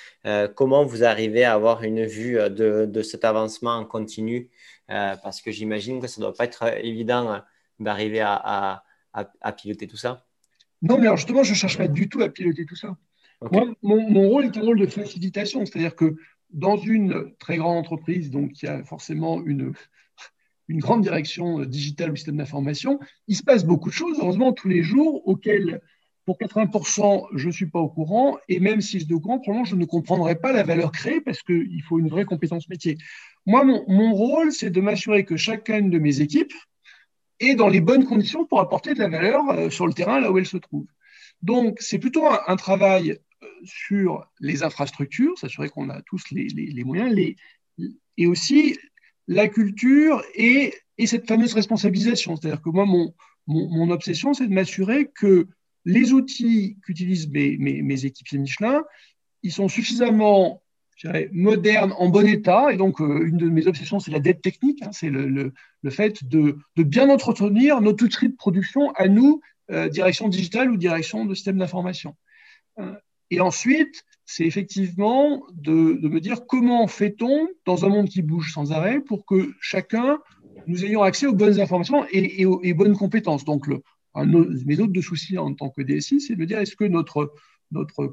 [0.55, 4.51] comment vous arrivez à avoir une vue de, de cet avancement en continu
[4.89, 7.43] Parce que j'imagine que ça ne doit pas être évident
[7.79, 8.35] d'arriver à,
[9.13, 10.25] à, à, piloter tout ça.
[10.81, 12.97] Non, mais alors justement, je ne cherche pas du tout à piloter tout ça.
[13.53, 16.17] Moi, mon, mon, rôle est un rôle de facilitation, c'est-à-dire que
[16.51, 19.73] dans une très grande entreprise, donc y a forcément une,
[20.69, 24.69] une grande direction digitale ou système d'information, il se passe beaucoup de choses, heureusement, tous
[24.69, 25.81] les jours, auxquelles,
[26.25, 29.39] pour 80%, je ne suis pas au courant, et même si je suis au courant,
[29.39, 32.99] probablement, je ne comprendrai pas la valeur créée parce qu'il faut une vraie compétence métier.
[33.47, 36.53] Moi, mon, mon rôle, c'est de m'assurer que chacune de mes équipes
[37.41, 40.31] est dans les bonnes conditions pour apporter de la valeur euh, sur le terrain là
[40.31, 40.87] où elle se trouve.
[41.41, 43.21] Donc, c'est plutôt un travail
[43.65, 47.17] sur les infrastructures, s'assurer qu'on a tous les, moyens,
[48.17, 48.79] et aussi
[49.27, 50.75] la culture et,
[51.07, 52.37] cette fameuse responsabilisation.
[52.37, 52.87] C'est-à-dire que moi,
[53.47, 55.47] mon, obsession, c'est de m'assurer que
[55.85, 58.83] les outils qu'utilisent mes, mes, mes équipiers Michelin,
[59.43, 60.63] ils sont suffisamment
[61.33, 62.73] modernes, en bon état.
[62.73, 64.83] Et donc, euh, une de mes obsessions, c'est la dette technique.
[64.83, 65.53] Hein, c'est le,
[65.91, 69.41] fait de, bien entretenir notre outil de production à nous,
[69.71, 72.17] euh, direction digitale ou direction de système d'information.
[72.79, 72.93] Euh,
[73.31, 75.73] et ensuite, c'est effectivement de,
[76.07, 80.19] me dire comment fait-on dans un monde qui bouge sans arrêt pour que chacun,
[80.67, 83.45] nous ayons accès aux bonnes informations et, aux, bonnes compétences.
[83.45, 83.67] Donc,
[84.15, 87.33] mes autres de soucis en tant que DSI, c'est de me dire est-ce que notre,
[87.71, 88.13] notre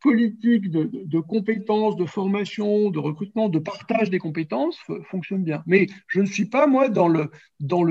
[0.00, 4.78] politique de, compétences, de formation, de recrutement, de partage des compétences
[5.10, 5.62] fonctionne bien.
[5.66, 7.30] Mais je ne suis pas, moi, dans le,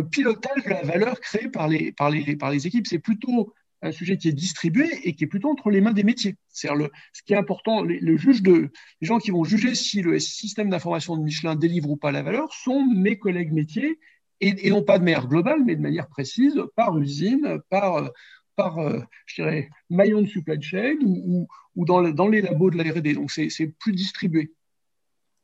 [0.09, 2.87] pilotage de la valeur créée par les équipes.
[2.87, 6.03] C'est plutôt un sujet qui est distribué et qui est plutôt entre les mains des
[6.03, 6.35] métiers.
[6.49, 8.69] C'est le, ce qui est important, les, de,
[9.01, 12.21] les gens qui vont juger si le système d'information de Michelin délivre ou pas la
[12.21, 13.99] valeur sont mes collègues métiers
[14.39, 18.09] et, non pas de manière globale, mais de manière précise, par usine, par,
[18.55, 18.77] par
[19.27, 23.13] je dirais, maillon de supply chain ou, ou dans, dans, les labos de la R&D.
[23.13, 24.51] Donc, c'est plus distribué.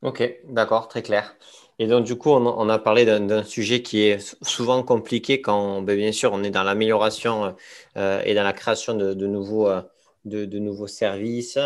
[0.02, 1.36] Ok, d'accord, très clair.
[1.80, 5.96] Et donc, du coup, on, a parlé d'un sujet qui est souvent compliqué quand, ben,
[5.96, 7.54] bien sûr, on est dans l'amélioration
[7.96, 9.82] euh, et dans la création de, nouveaux, euh,
[10.24, 11.56] de, nouveaux services.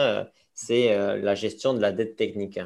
[0.55, 2.61] c'est euh, la gestion de la dette technique.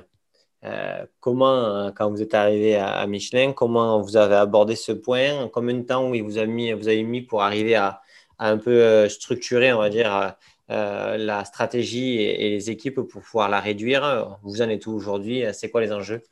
[1.20, 5.48] comment, quand vous êtes arrivé à, Michelin, comment vous avez abordé ce point?
[5.52, 8.00] Combien de temps vous, avez mis, vous avez mis pour arriver à,
[8.38, 10.34] à un peu structurer, on va dire,
[10.68, 14.38] la stratégie et, les équipes pour pouvoir la réduire?
[14.42, 15.44] Vous en êtes où aujourd'hui?
[15.52, 16.22] C'est quoi les enjeux?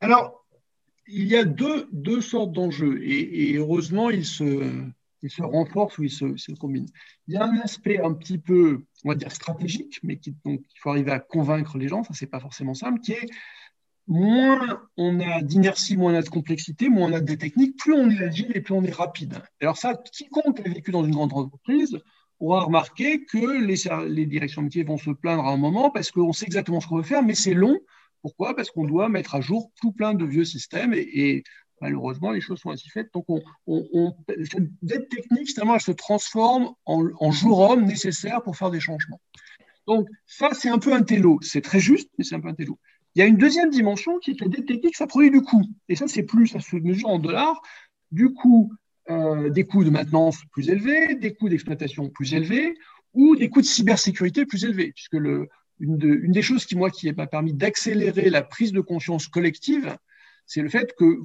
[0.00, 0.44] Alors,
[1.06, 4.82] il y a deux, deux sortes d'enjeux et, heureusement, ils se,
[5.22, 6.88] ils se renforcent ou ils se, combinent.
[7.28, 10.60] Il y a un aspect un petit peu, on va dire, stratégique, mais qui, donc,
[10.74, 13.28] il faut arriver à convaincre les gens, ça, c'est pas forcément simple, qui est
[14.08, 17.94] moins on a d'inertie, moins on a de complexité, moins on a des techniques, plus
[17.94, 19.42] on est agile et plus on est rapide.
[19.60, 21.98] Alors ça, quiconque a vécu dans une grande entreprise
[22.38, 26.32] aura remarqué que les, les directions métiers vont se plaindre à un moment parce qu'on
[26.32, 27.80] sait exactement ce qu'on veut faire, mais c'est long
[28.26, 28.56] pourquoi?
[28.56, 31.44] Parce qu'on doit mettre à jour tout plein de vieux systèmes et,
[31.80, 33.08] malheureusement, les choses sont ainsi faites.
[33.14, 33.24] Donc,
[33.68, 34.16] on,
[34.50, 39.20] cette dette technique, finalement, elle se transforme en, jour-homme nécessaire pour faire des changements.
[39.86, 41.38] Donc, ça, c'est un peu un télo.
[41.40, 42.80] C'est très juste, mais c'est un peu un télo.
[43.14, 45.42] Il y a une deuxième dimension qui est que la dette technique, ça produit du
[45.42, 45.64] coût.
[45.88, 47.62] Et ça, c'est plus, ça se mesure en dollars.
[48.10, 48.72] Du coup,
[49.08, 52.74] euh, des coûts de maintenance plus élevés, des coûts d'exploitation plus élevés,
[53.14, 55.48] ou des coûts de cybersécurité plus élevés, puisque le,
[55.80, 59.96] une, des choses qui, moi, qui m'a permis d'accélérer la prise de conscience collective,
[60.46, 61.18] c'est le fait que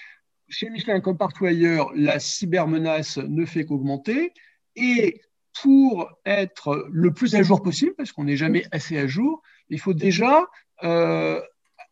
[0.48, 4.32] chez Michelin, comme partout ailleurs, la cybermenace ne fait qu'augmenter.
[4.76, 5.20] Et
[5.60, 9.78] pour être le plus à jour possible, parce qu'on n'est jamais assez à jour, il
[9.78, 10.46] faut déjà
[10.82, 11.40] euh,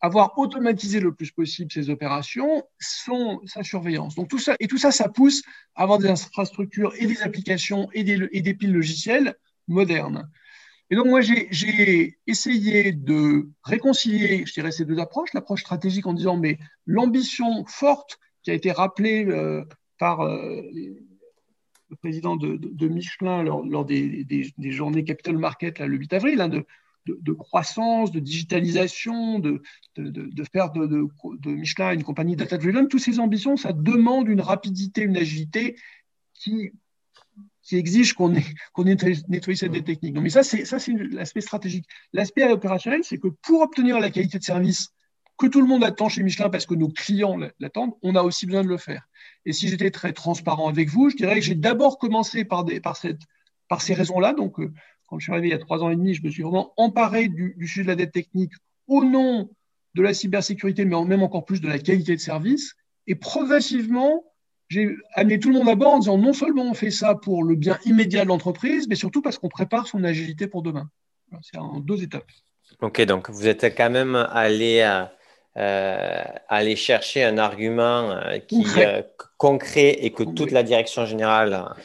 [0.01, 4.15] avoir automatisé le plus possible ces opérations, son, sa surveillance.
[4.15, 5.43] Donc tout ça, et tout ça, ça pousse
[5.75, 9.35] à avoir des infrastructures et des applications et des piles logicielles
[9.67, 10.29] modernes.
[10.91, 15.33] Et donc, moi, j'ai essayé de réconcilier, je dirais, ces deux approches.
[15.33, 19.63] L'approche stratégique en disant, mais l'ambition forte qui a été rappelée euh,
[19.97, 24.25] par euh, le président de, Michelin lors, des,
[24.59, 29.61] journées Capital Market le 8 avril, hein, de, croissance, de digitalisation, de,
[30.51, 31.09] faire de,
[31.45, 35.77] Michelin une compagnie data-driven, toutes ces ambitions, ça demande une rapidité, une agilité
[36.33, 36.71] qui
[37.71, 40.19] qui exige qu'on ait, qu'on nettoyé cette dette technique.
[40.19, 41.85] mais ça, c'est, ça, c'est l'aspect stratégique.
[42.11, 44.89] L'aspect opérationnel, c'est que pour obtenir la qualité de service
[45.37, 48.45] que tout le monde attend chez Michelin parce que nos clients l'attendent, on a aussi
[48.45, 49.07] besoin de le faire.
[49.45, 52.81] Et si j'étais très transparent avec vous, je dirais que j'ai d'abord commencé par, des,
[52.81, 53.21] par, cette,
[53.69, 54.33] par ces raisons-là.
[54.33, 54.73] Donc, euh,
[55.07, 56.73] quand je suis arrivé il y a trois ans et demi, je me suis vraiment
[56.75, 58.51] emparé du, du sujet de la dette technique
[58.87, 59.49] au nom
[59.93, 62.73] de la cybersécurité, mais même encore plus de la qualité de service.
[63.07, 64.25] Et progressivement,
[64.71, 67.43] j'ai amené tout le monde à bord en disant non seulement on fait ça pour
[67.43, 70.89] le bien immédiat de l'entreprise, mais surtout parce qu'on prépare son agilité pour demain.
[71.41, 72.31] C'est en deux étapes.
[72.81, 74.79] Ok, donc vous êtes quand même allé,
[75.57, 79.01] euh, aller chercher un argument euh, qui euh,
[79.37, 79.89] concret.
[79.89, 81.75] et que toute la direction générale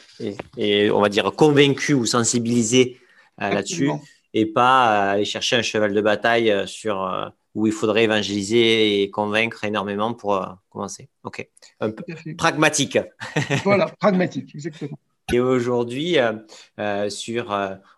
[0.57, 3.01] est, on va dire convaincue ou sensibilisée
[3.37, 3.91] là-dessus,
[4.33, 9.63] et pas aller chercher un cheval de bataille sur où il faudrait évangéliser et convaincre
[9.63, 11.09] énormément pour euh, commencer.
[11.23, 11.49] Ok.
[11.79, 12.03] Un peu
[12.37, 12.99] pragmatique.
[13.63, 14.99] voilà, pragmatique, exactement.
[15.33, 16.33] Et aujourd'hui, euh,
[16.79, 17.51] euh, sur,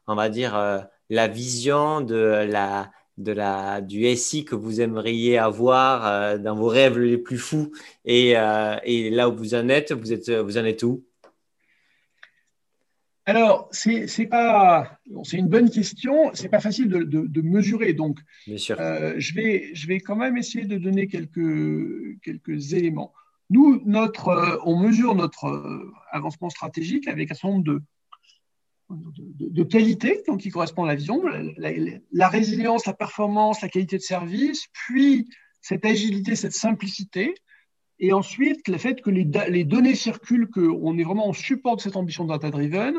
[0.07, 0.57] on va dire,
[1.09, 6.97] la vision de la, de la, du SI que vous aimeriez avoir dans vos rêves
[6.97, 7.73] les plus fous
[8.05, 8.35] et,
[8.83, 11.03] et, là où vous en êtes, vous, êtes, vous en êtes où?
[13.29, 16.31] Alors, c'est pas, c'est une bonne question.
[16.33, 17.93] C'est pas facile de, mesurer.
[17.93, 23.13] Donc, euh, je vais, je vais quand même essayer de donner quelques quelques éléments.
[23.51, 27.81] Nous, notre, euh, on mesure notre euh, avancement stratégique avec un certain nombre de
[28.89, 31.21] de, qualités donc, qui correspondent à la vision,
[32.11, 35.29] la, résilience, la performance, la qualité de service, puis
[35.61, 37.35] cette agilité, cette simplicité,
[37.99, 41.81] et ensuite le fait que les, les données circulent, qu'on est vraiment en support de
[41.81, 42.95] cette ambition data-driven,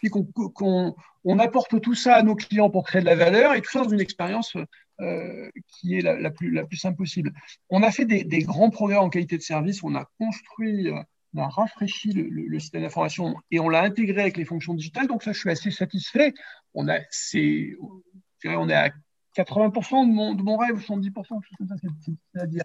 [0.00, 3.60] puis qu'on on apporte tout ça à nos clients pour créer de la valeur et
[3.60, 4.56] tout ça dans une expérience
[5.00, 7.32] euh, qui est la, plus, la simple possible.
[7.68, 9.82] On a fait des, grands progrès en qualité de service.
[9.82, 10.90] On a construit
[11.34, 15.06] on a rafraîchi le, système d'information et on l'a intégré avec les fonctions digitales.
[15.06, 16.34] Donc ça, je suis assez satisfait.
[16.74, 17.76] On, a, c'est,
[18.44, 18.90] on est à
[19.36, 21.40] 80% de mon, de mon rêve, 70%,
[22.34, 22.64] c'est-à-dire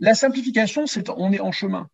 [0.00, 1.88] la simplification, c'est on est en chemin.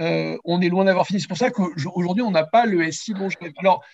[0.00, 1.20] Euh, on est loin d'avoir fini.
[1.20, 3.84] C'est pour ça qu'aujourd'hui, on n'a pas le SI bon je Alors,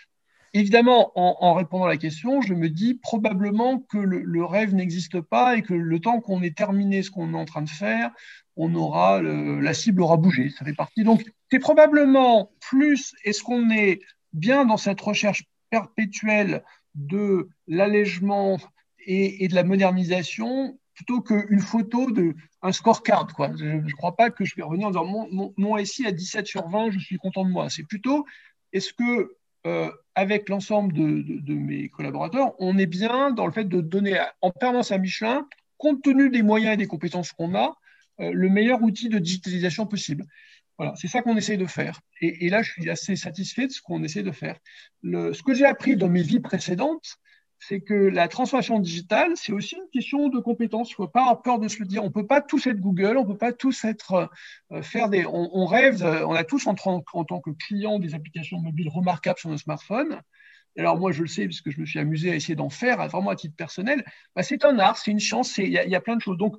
[0.53, 5.57] évidemment, en, répondant à la question, je me dis probablement que le, rêve n'existe pas
[5.57, 8.11] et que le temps qu'on ait terminé ce qu'on est en train de faire,
[8.57, 10.51] on aura la cible aura bougé.
[10.51, 11.05] Ça fait partie.
[11.05, 14.01] Donc, c'est probablement plus est-ce qu'on est
[14.33, 16.63] bien dans cette recherche perpétuelle
[16.95, 18.59] de l'allègement
[19.07, 23.29] et, de la modernisation plutôt qu'une photo de un scorecard.
[23.35, 23.53] Quoi.
[23.57, 26.47] Je ne crois pas que je vais revenir en disant mon, mon, SI à 17
[26.47, 27.71] sur 20, je suis content de moi.
[27.71, 28.27] C'est plutôt
[28.73, 29.35] est-ce que
[29.67, 34.51] euh, avec l'ensemble de, mes collaborateurs, on est bien dans le fait de donner en
[34.51, 35.47] permanence à Michelin,
[35.77, 37.77] compte tenu des moyens et des compétences qu'on a,
[38.21, 40.27] euh, le meilleur outil de digitalisation possible.
[40.79, 42.01] Voilà, c'est ça qu'on essaie de faire.
[42.23, 44.59] Et, là, je suis assez satisfait de ce qu'on essaie de faire.
[45.05, 47.19] Ce que j'ai appris dans mes vies précédentes,
[47.63, 50.89] c'est que la transformation digitale, c'est aussi une question de compétences.
[50.89, 52.03] Il ne faut pas avoir peur de se le dire.
[52.03, 54.31] On ne peut pas tous être Google, on ne peut pas tous être
[54.73, 55.27] euh, faire des.
[55.27, 59.51] On, rêve, on a tous en, en, tant que client des applications mobiles remarquables sur
[59.51, 60.23] nos smartphones.
[60.79, 63.29] alors moi, je le sais, puisque je me suis amusé à essayer d'en faire, vraiment
[63.29, 64.07] à titre personnel.
[64.35, 66.39] Bah, c'est un art, c'est une chance, il y, a plein de choses.
[66.39, 66.57] Donc,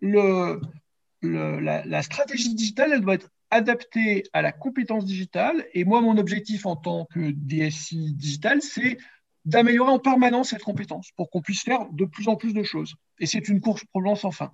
[0.00, 5.66] la, stratégie digitale, elle doit être adaptée à la compétence digitale.
[5.74, 8.98] Et moi, mon objectif en tant que DSI digital, c'est
[9.44, 12.94] d'améliorer en permanence cette compétence pour qu'on puisse faire de plus en plus de choses.
[13.18, 14.50] Et c'est une course probablement sans fin.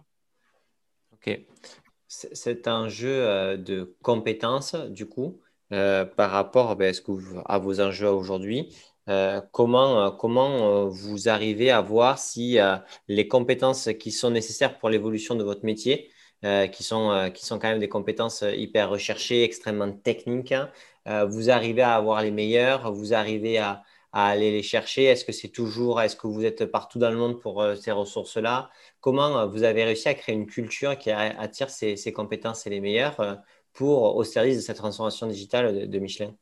[1.13, 1.39] OK.
[2.09, 5.41] C'est un jeu euh, de compétences, du coup,
[5.73, 6.93] euh, par rapport ben,
[7.47, 8.75] à vos enjeux aujourd'hui.
[9.09, 12.59] Euh, comment, comment vous arrivez à voir si
[13.09, 16.11] les compétences qui sont nécessaires pour l'évolution de votre métier
[16.73, 20.55] qui, sont, qui sont quand même des compétences hyper recherchées, extrêmement techniques.
[21.07, 25.33] Vous arrivez à avoir les meilleurs, vous arrivez à, à aller les chercher Est-ce que
[25.33, 28.71] c'est toujours, est-ce que vous êtes partout dans le monde pour ces ressources-là?
[29.01, 32.81] Comment vous avez réussi à créer une culture qui attire ces, ces compétences et les
[32.81, 33.43] meilleurs
[33.73, 36.35] pour au service de cette transformation digitale de Michelin?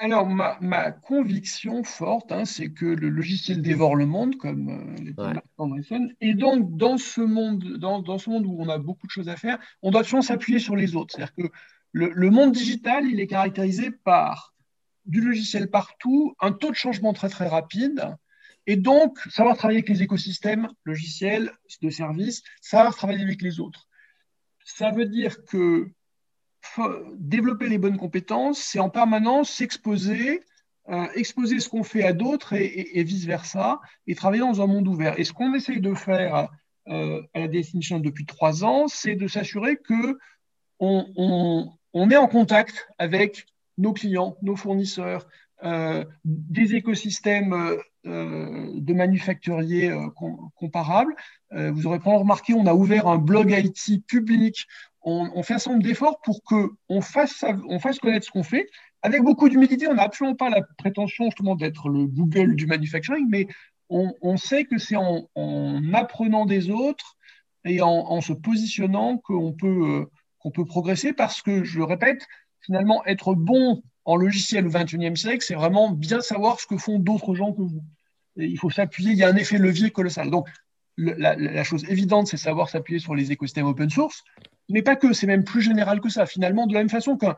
[0.00, 5.12] Alors, ma, conviction forte, hein, c'est que le logiciel dévore le monde, comme euh, les
[5.12, 6.14] ouais.
[6.20, 9.34] Et donc, dans ce, monde, dans, ce monde où on a beaucoup de choses à
[9.34, 11.16] faire, on doit toujours s'appuyer sur les autres.
[11.16, 11.52] C'est-à-dire que
[11.92, 14.54] le, monde digital, il est caractérisé par
[15.08, 18.16] du logiciel partout, un taux de changement très très rapide,
[18.66, 21.50] et donc savoir travailler avec les écosystèmes logiciels,
[21.82, 23.88] de services, savoir travailler avec les autres.
[24.64, 25.90] Ça veut dire que
[27.16, 30.42] développer les bonnes compétences, c'est en permanence s'exposer,
[30.90, 35.18] euh, exposer ce qu'on fait à d'autres et, vice-versa, et travailler dans un monde ouvert.
[35.18, 36.48] Et ce qu'on essaye de faire
[36.88, 40.18] euh, à la définition depuis trois ans, c'est de s'assurer que
[40.80, 43.46] on, est en contact avec
[43.78, 45.26] nos clients, nos fournisseurs,
[45.64, 49.92] euh, des écosystèmes de manufacturiers
[50.56, 51.14] comparables.
[51.50, 54.66] vous aurez probablement remarqué, on a ouvert un blog IT public
[55.02, 58.68] on, fait un certain nombre d'efforts pour qu'on fasse, on fasse connaître ce qu'on fait.
[59.02, 63.26] Avec beaucoup d'humilité, on n'a absolument pas la prétention justement d'être le Google du manufacturing,
[63.28, 63.46] mais
[63.88, 65.28] on, sait que c'est en,
[65.94, 67.16] apprenant des autres
[67.64, 72.26] et en, se positionnant qu'on peut, euh, qu'on peut progresser parce que, je le répète,
[72.68, 76.98] finalement, être bon en logiciel au XXIe siècle, c'est vraiment bien savoir ce que font
[76.98, 77.82] d'autres gens que vous.
[78.36, 80.30] il faut s'appuyer, il y a un effet levier colossal.
[80.30, 80.48] Donc,
[80.98, 84.22] la, chose évidente, c'est savoir s'appuyer sur les écosystèmes open source
[84.68, 86.26] mais pas que, c'est même plus général que ça.
[86.26, 87.36] Finalement, de la même façon qu'un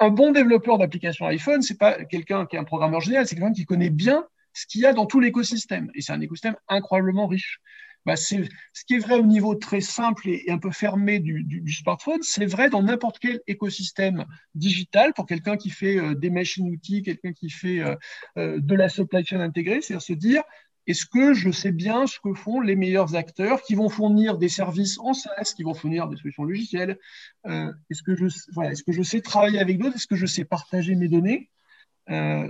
[0.00, 3.52] un bon développeur d'application iPhone, c'est pas quelqu'un qui est un programmeur génial, c'est quelqu'un
[3.52, 5.90] qui connaît bien ce qu'il y a dans tout l'écosystème.
[5.94, 7.60] Et c'est un écosystème incroyablement riche.
[8.06, 11.70] Bah, c'est, ce qui est vrai au niveau très simple et, un peu fermé du,
[11.70, 17.02] smartphone, c'est vrai dans n'importe quel écosystème digital pour quelqu'un qui fait euh, des machines-outils,
[17.02, 17.96] quelqu'un qui fait euh,
[18.38, 20.42] euh, de la supply chain intégrée, c'est-à-dire se dire,
[20.86, 24.48] est-ce que je sais bien ce que font les meilleurs acteurs qui vont fournir des
[24.48, 26.98] services en SaaS, qui vont fournir des solutions logicielles
[27.44, 30.94] Est-ce que, je, est que je sais travailler avec d'autres Est-ce que je sais partager
[30.94, 31.50] mes données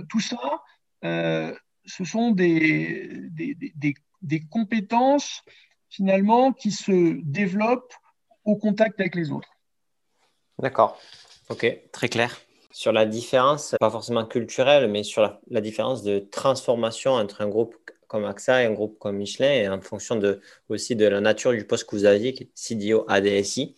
[0.07, 0.61] Tout ça,
[1.03, 3.29] ce sont des,
[4.21, 5.41] des, compétences
[5.89, 7.93] finalement qui se développent
[8.45, 9.49] au contact avec les autres.
[10.59, 10.99] D'accord.
[11.49, 12.39] Ok, très clair
[12.71, 17.75] sur la différence, pas forcément culturelle, mais sur la, différence de transformation entre un groupe
[18.07, 21.51] comme AXA et un groupe comme Michelin, et en fonction de, aussi de la nature
[21.51, 23.75] du poste que vous aviez, CDO ADSI,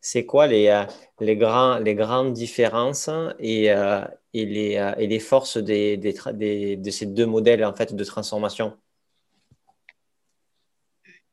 [0.00, 0.84] c'est quoi les, euh,
[1.20, 4.00] les, grands, les grandes différences et, euh,
[4.32, 8.04] et, les, euh, et les forces des, des, de ces deux modèles en fait, de
[8.04, 8.76] transformation?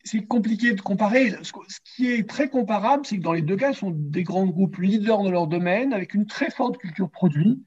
[0.05, 1.31] C'est compliqué de comparer.
[1.41, 1.51] Ce
[1.83, 4.77] qui est très comparable, c'est que dans les deux cas, ce sont des grands groupes
[4.77, 7.63] leaders de leur domaine, avec une très forte culture produit,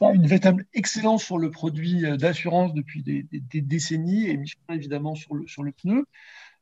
[0.00, 3.26] une véritable excellence sur le produit euh, d'assurance depuis des,
[3.60, 6.06] décennies, et Michelin évidemment sur le, sur le pneu.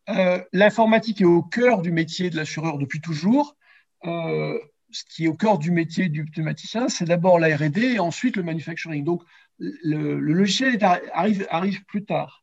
[0.09, 3.57] Euh, l'informatique est au cœur du métier de l'assureur depuis toujours.
[4.05, 4.59] Euh,
[4.91, 8.37] ce qui est au cœur du métier du pneumaticien, c'est d'abord la R&D et ensuite
[8.37, 9.05] le manufacturing.
[9.05, 9.23] Donc,
[9.59, 10.79] le, logiciel
[11.13, 12.43] arrive, arrive, plus tard.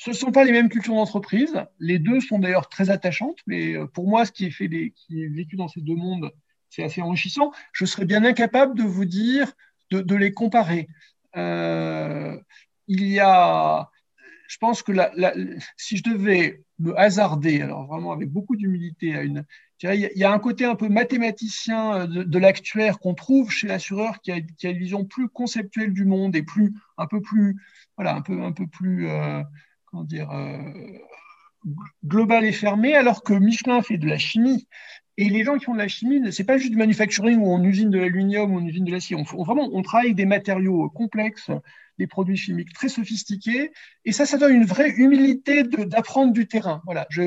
[0.00, 1.62] Ce ne sont pas les mêmes cultures d'entreprise.
[1.78, 5.26] Les deux sont d'ailleurs très attachantes, mais pour moi, ce qui est, fait qui est
[5.26, 6.32] vécu dans ces deux mondes,
[6.70, 7.52] c'est assez enrichissant.
[7.74, 9.52] Je serais bien incapable de vous dire,
[9.90, 10.88] de, les comparer.
[11.36, 12.34] Euh,
[12.88, 13.90] il y a,
[14.48, 14.92] je pense que
[15.76, 19.44] si je devais me hasarder, alors vraiment avec beaucoup d'humilité, à une,
[19.82, 24.32] il y a un côté un peu mathématicien de, l'actuaire qu'on trouve chez l'assureur qui
[24.32, 27.60] a, une vision plus conceptuelle du monde et plus, un peu plus,
[27.98, 29.42] voilà, un peu, plus, euh,
[30.04, 30.58] dire, euh,
[32.04, 34.66] global et fermé, alors que Michelin fait de la chimie.
[35.16, 37.62] Et les gens qui font de la chimie, c'est pas juste du manufacturing où on
[37.62, 39.16] usine de l'aluminium ou on usine de l'acier.
[39.16, 41.50] On, vraiment, on travaille des matériaux complexes,
[41.98, 43.70] des produits chimiques très sophistiqués.
[44.06, 46.80] Et ça, ça donne une vraie humilité d'apprendre du terrain.
[46.86, 47.06] Voilà.
[47.10, 47.24] Je,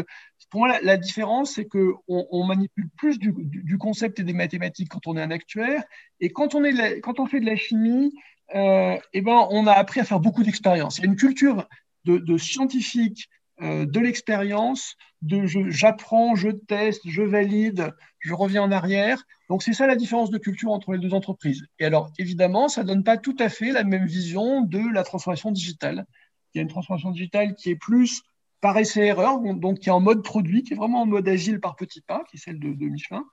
[0.50, 5.06] pour moi, la, différence, c'est qu'on on manipule plus du, concept et des mathématiques quand
[5.06, 5.84] on est un actuaire.
[6.20, 8.12] Et quand on, est quand on fait de la chimie,
[8.56, 10.98] euh, eh ben, on a appris à faire beaucoup d'expériences.
[10.98, 11.68] Il y a une culture
[12.06, 13.30] de, de scientifiques
[13.62, 19.24] euh, de l'expérience, de j'apprends, je, teste, je valide, je reviens en arrière.
[19.48, 21.64] Donc c'est ça la différence de culture entre les deux entreprises.
[21.78, 25.04] Et alors évidemment, ça ne donne pas tout à fait la même vision de la
[25.04, 26.06] transformation digitale.
[26.54, 28.24] Il y a une transformation digitale qui est plus
[28.60, 31.76] par essai-erreur, donc qui est en mode produit, qui est vraiment en mode agile par
[31.76, 33.26] petits pas, qui est celle de, Michelin,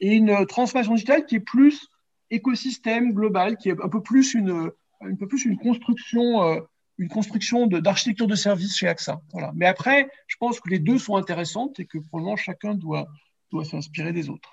[0.00, 1.88] et une transformation digitale qui est plus
[2.30, 4.70] écosystème global, qui est un peu plus une,
[5.02, 6.60] un peu plus une construction euh,
[6.98, 9.20] une construction d'architecture de, service chez AXA.
[9.32, 9.52] Voilà.
[9.54, 13.06] Mais après, je pense que les deux sont intéressantes et que probablement chacun doit,
[13.50, 14.50] doit s'inspirer des autres.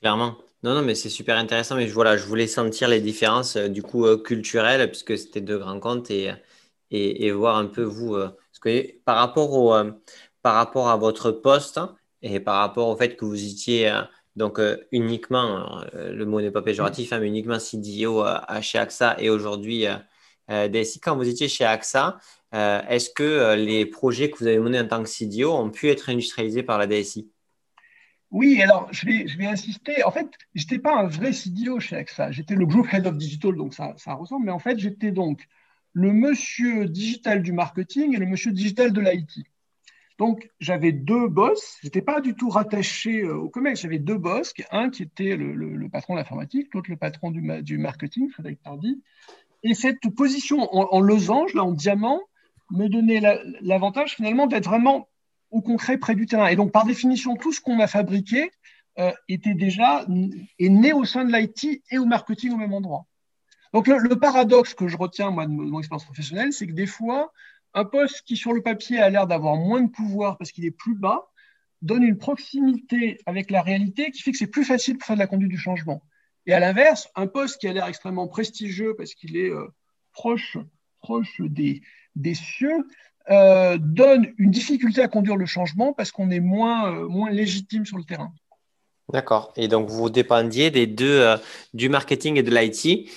[0.00, 0.36] Clairement.
[0.64, 1.76] Non, non, mais c'est super intéressant.
[1.76, 5.58] Mais voilà, je voulais sentir les différences euh, du coup euh, culturelles, puisque c'était deux
[5.58, 6.32] grands comptes, et,
[6.90, 8.14] et, voir un peu vous.
[8.14, 8.28] Euh,
[8.60, 9.74] que par rapport, au,
[10.42, 11.80] par rapport à votre poste
[12.22, 13.92] et par rapport au fait que vous étiez
[14.36, 14.60] donc
[14.92, 18.24] uniquement, le mot n'est pas péjoratif, hein, mais uniquement CDO
[18.60, 19.86] chez AXA et aujourd'hui
[20.52, 22.18] euh, DSI, quand vous étiez chez AXA,
[22.54, 25.70] euh, est-ce que euh, les projets que vous avez menés en tant que CDO ont
[25.70, 27.28] pu être industrialisés par la DSI
[28.30, 30.02] oui, alors je vais, insister.
[30.04, 32.30] En fait, je n'étais pas un vrai CDO chez AXA.
[32.30, 34.46] J'étais le Group Head of Digital, donc ça, ça ressemble.
[34.46, 35.46] Mais en fait, j'étais donc
[35.92, 39.46] le monsieur digital du marketing et le monsieur digital de l'IT.
[40.18, 41.76] Donc, j'avais deux boss.
[41.82, 43.82] Je n'étais pas du tout rattaché au commerce.
[43.82, 44.54] J'avais deux boss.
[44.70, 49.02] Un qui était le, patron de l'informatique, l'autre le patron du, du marketing, Frédéric Tardy.
[49.62, 52.20] Et cette position en, losange, en diamant,
[52.70, 53.20] me donnait
[53.60, 55.08] l'avantage finalement d'être vraiment
[55.50, 56.48] au concret près du terrain.
[56.48, 58.50] Et donc, par définition, tout ce qu'on a fabriqué
[58.98, 60.04] euh, était déjà
[60.58, 63.06] est né au sein de l'IT et au marketing au même endroit.
[63.72, 67.32] Donc, le, paradoxe que je retiens, moi, de mon expérience professionnelle, c'est que des fois,
[67.74, 70.70] un poste qui, sur le papier, a l'air d'avoir moins de pouvoir parce qu'il est
[70.72, 71.30] plus bas,
[71.80, 75.20] donne une proximité avec la réalité qui fait que c'est plus facile pour faire de
[75.20, 76.02] la conduite du changement.
[76.46, 79.66] Et à l'inverse, un poste qui a l'air extrêmement prestigieux parce qu'il est euh,
[80.12, 80.58] proche,
[81.00, 81.82] proche des,
[82.34, 82.86] cieux,
[83.30, 87.86] euh, donne une difficulté à conduire le changement parce qu'on est moins, euh, moins légitime
[87.86, 88.32] sur le terrain.
[89.12, 89.52] D'accord.
[89.56, 91.36] Et donc, vous dépendiez des deux,
[91.74, 93.10] du marketing et de l'IT.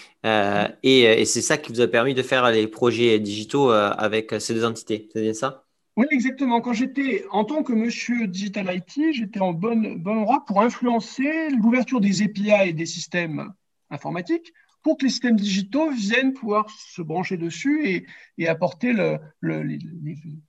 [0.83, 4.53] et, et c'est ça qui vous a permis de faire les projets digitaux avec ces
[4.53, 5.07] deux entités.
[5.13, 5.64] C'est bien ça?
[5.97, 6.61] Oui, exactement.
[6.61, 11.49] Quand j'étais en tant que monsieur Digital IT, j'étais en bon, bon endroit pour influencer
[11.49, 13.53] l'ouverture des API et des systèmes
[13.89, 14.51] informatiques
[14.85, 18.05] pour que les systèmes digitaux viennent pouvoir se brancher dessus et,
[18.37, 19.79] et apporter le, le,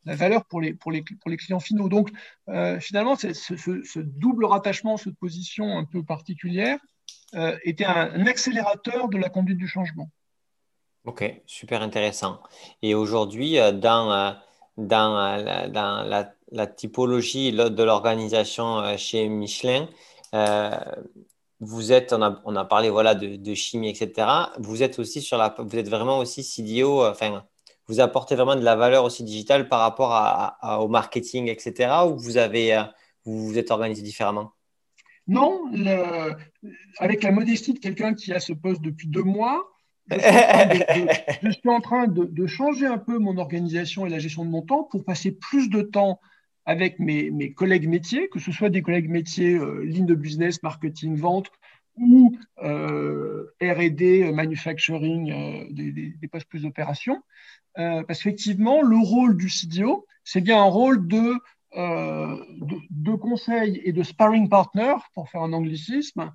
[0.04, 1.88] la valeur pour les, pour, les, pour les clients finaux.
[1.88, 2.11] Donc,
[2.48, 6.78] euh, finalement, ce, ce, double rattachement, cette position un peu particulière,
[7.35, 10.11] euh, était un, un, accélérateur de la conduite du changement.
[11.06, 12.42] Ok, super intéressant.
[12.82, 14.37] Et aujourd'hui, euh, dans
[14.76, 16.02] dans, la, dans
[16.50, 19.88] la, typologie de l'organisation euh, chez Michelin.
[20.34, 20.70] Euh,
[21.60, 24.28] vous êtes, on a, parlé voilà, de, chimie, etc.
[24.58, 27.44] Vous êtes aussi sur la, vous êtes vraiment aussi CDO, euh, enfin,
[27.88, 32.04] vous apportez vraiment de la valeur aussi digitale par rapport au marketing, etc.
[32.06, 32.84] Ou vous avez,
[33.24, 34.52] vous vous êtes organisé différemment?
[35.29, 35.70] Non,
[36.98, 39.75] avec la modestie de quelqu'un qui a ce poste depuis deux mois,
[40.11, 44.63] je suis en train, de, changer un peu mon organisation et la gestion de mon
[44.63, 46.21] temps pour passer plus de temps
[46.65, 50.63] avec mes, mes collègues métiers, que ce soit des collègues métiers euh, ligne de business,
[50.63, 51.50] marketing, vente
[51.96, 57.23] ou euh, RD, manufacturing, euh, des, des, postes plus d'opération.
[57.75, 61.35] parce qu'effectivement, le rôle du CDO, c'est bien un rôle de,
[61.73, 66.33] de, conseil et de sparring partner, pour faire un anglicisme,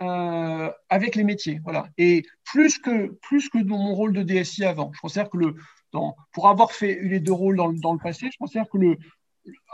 [0.00, 1.60] avec les métiers.
[1.62, 1.88] Voilà.
[1.98, 5.54] Et plus que, plus que dans mon rôle de DSI avant, je considère que le,
[6.32, 8.96] pour avoir fait les deux rôles dans, dans le passé, je considère que le,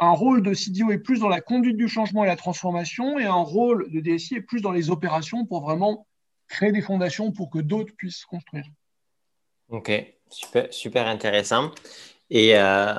[0.01, 3.25] un rôle de CDO est plus dans la conduite du changement et la transformation, et
[3.25, 6.07] un rôle de DSI est plus dans les opérations pour vraiment
[6.49, 8.67] créer des fondations pour que d'autres puissent construire.
[9.69, 9.91] Ok,
[10.31, 11.73] super, super intéressant.
[12.31, 12.95] Et, euh,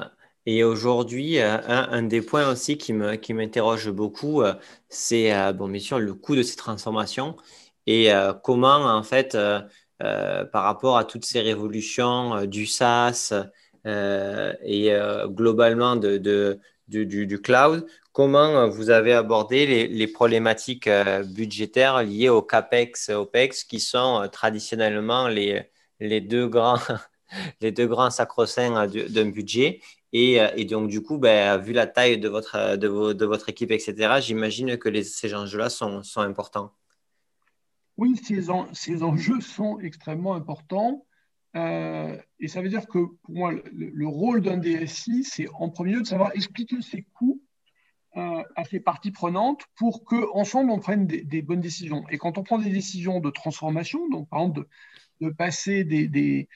[0.47, 4.53] et aujourd'hui, euh, un, des points aussi qui m'interroge qui beaucoup, euh,
[4.89, 7.35] c'est bon, bien sûr le coût de ces transformations
[7.85, 8.09] et
[8.43, 9.37] comment, en fait,
[9.99, 13.33] par rapport à toutes ces révolutions du SaaS,
[13.87, 17.87] euh, et euh, globalement de, du, cloud.
[18.11, 24.27] Comment vous avez abordé les, les problématiques euh, budgétaires liées au CAPEX, OPEX, qui sont
[24.31, 25.63] traditionnellement les,
[26.01, 26.79] les, deux grands,
[27.61, 29.79] les deux grands sacro-saints d'un budget
[30.13, 32.77] et, et, donc, du coup, ben, vu la taille de votre,
[33.25, 36.71] votre équipe, etc., j'imagine que ces enjeux-là sont, importants.
[37.97, 41.05] Oui, ces, en, ces, enjeux sont extrêmement importants.
[41.55, 45.93] Euh, et ça veut dire que pour moi, le, rôle d'un DSI, c'est en premier
[45.93, 47.41] lieu de savoir expliquer ses coûts
[48.15, 52.03] euh, à ses parties prenantes pour qu'ensemble on prenne des, bonnes décisions.
[52.09, 54.67] Et quand on prend des décisions de transformation, donc par exemple
[55.21, 56.47] de, passer des,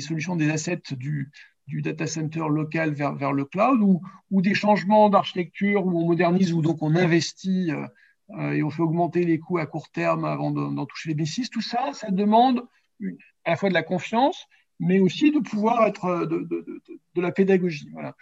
[0.00, 1.30] solutions, des assets du,
[1.66, 6.06] du data center local vers, vers le cloud ou, ou des changements d'architecture où on
[6.06, 10.24] modernise ou donc on investit euh, et on fait augmenter les coûts à court terme
[10.24, 12.66] avant d'en toucher les bénéfices, tout ça, ça demande
[13.44, 14.46] à la fois de la confiance,
[14.80, 16.82] mais aussi de pouvoir être euh, de, de,
[17.14, 17.90] de, la pédagogie.
[17.92, 18.16] Voilà.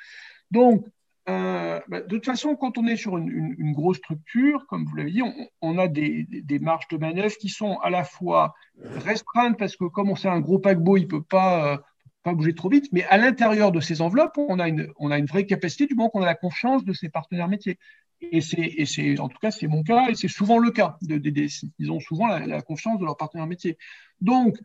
[0.50, 0.84] Donc,
[1.28, 4.96] euh, bah, de toute façon, quand on est sur une, une, grosse structure, comme vous
[4.96, 5.22] l'avez dit,
[5.60, 9.84] on, a des, des, marges de manœuvre qui sont à la fois restreintes parce que
[9.84, 11.78] comme on sait un gros paquebot, il peut pas euh,
[12.22, 15.18] pas bouger trop vite, mais à l'intérieur de ces enveloppes, on a une, on a
[15.18, 17.78] une vraie capacité du moment qu'on a la confiance de ses partenaires métiers.
[18.30, 21.72] Et c'est, en tout cas, c'est mon cas et c'est souvent le cas de, DSI.
[21.80, 23.78] Ils ont souvent la, confiance de leurs partenaires métiers.
[24.20, 24.56] Donc,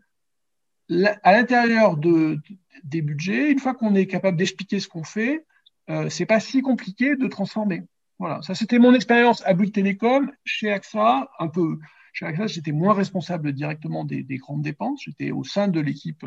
[1.23, 2.39] à l'intérieur de,
[2.83, 5.45] des budgets, une fois qu'on est capable d'expliquer ce qu'on fait,
[5.89, 7.81] euh, c'est pas si compliqué de transformer.
[8.19, 11.79] Voilà, ça c'était mon expérience à Bouygues Télécom, chez AXA, un peu.
[12.13, 16.25] Chez AXA, j'étais moins responsable directement des grandes dépenses, j'étais au sein de l'équipe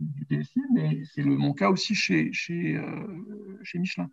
[0.00, 4.10] du DSI, mais c'est mon cas aussi chez, chez, euh, chez Michelin.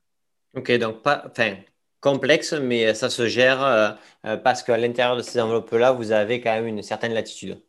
[0.55, 1.55] Ok, donc pas, enfin,
[1.99, 3.91] complexe, mais ça se gère euh,
[4.25, 7.61] euh parce qu'à l'intérieur de ces enveloppes-là, vous avez quand même une certaine latitude.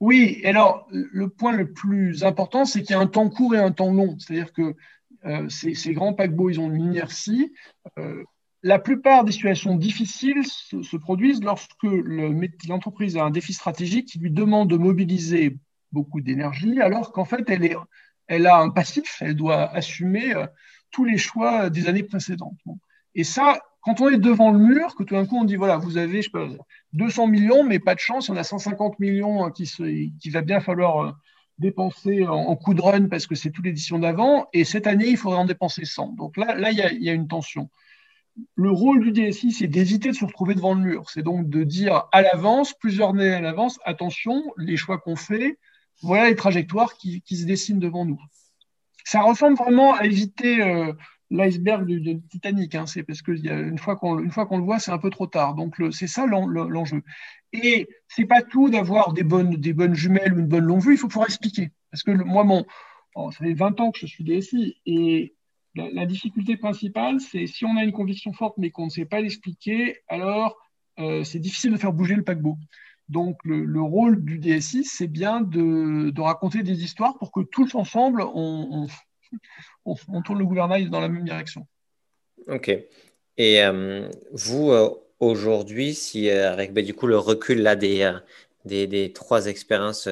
[0.00, 3.58] Oui, alors le point le plus important, c'est qu'il y a un temps court et
[3.58, 4.16] un temps long.
[4.18, 4.74] C'est-à-dire que
[5.26, 7.52] euh, ces, ces, grands paquebots, ils ont une inertie.
[7.98, 8.24] Euh,
[8.62, 11.84] la plupart des situations difficiles se, se produisent lorsque
[12.66, 15.58] l'entreprise a un défi stratégique qui lui demande de mobiliser
[15.92, 17.76] beaucoup d'énergie, alors qu'en fait, elle, est,
[18.26, 20.46] elle a un passif, elle doit assumer euh,
[20.90, 22.58] tous les choix des années précédentes.
[23.14, 25.76] Et ça, quand on est devant le mur, que tout d'un coup on dit voilà,
[25.76, 26.46] vous avez je sais pas,
[26.92, 29.82] 200 millions, mais pas de chance, il y en a 150 millions hein, qui, se,
[30.18, 31.12] qui va bien falloir euh,
[31.58, 35.16] dépenser en, coup de run parce que c'est toute l'édition d'avant, et cette année il
[35.16, 36.14] faudrait en dépenser 100.
[36.14, 37.68] Donc là, là il y a, il y a une tension.
[38.54, 41.10] Le rôle du DSI, c'est d'éviter de se retrouver devant le mur.
[41.10, 45.58] C'est donc de dire à l'avance, plusieurs années à l'avance, attention, les choix qu'on fait,
[46.02, 48.20] voilà les trajectoires qui, se dessinent devant nous.
[49.04, 50.92] Ça ressemble vraiment à éviter euh,
[51.30, 52.74] l'iceberg du, Titanic.
[52.74, 55.54] Hein, c'est parce qu'une fois qu'on le voit, c'est un peu trop tard.
[55.54, 57.02] Donc c'est ça l'enjeu.
[57.52, 60.94] Et c'est pas tout d'avoir des bonnes, jumelles ou une bonne longue vue.
[60.94, 61.70] Il faut pouvoir expliquer.
[61.90, 62.64] Parce que moi, mon,
[63.30, 65.34] ça fait 20 ans que je suis DSI et
[65.74, 69.20] la, difficulté principale, c'est si on a une conviction forte mais qu'on ne sait pas
[69.20, 70.56] l'expliquer, alors
[70.98, 72.56] euh, c'est difficile de faire bouger le paquebot.
[73.10, 78.22] Donc le, rôle du DSI, c'est bien de, raconter des histoires pour que tous ensemble,
[78.22, 78.86] on,
[80.24, 81.66] tourne le gouvernail dans la même direction.
[82.46, 82.68] Ok.
[83.36, 89.12] Et euh, vous, euh, aujourd'hui, si euh, avec ben, du coup le recul là, des,
[89.12, 90.08] trois expériences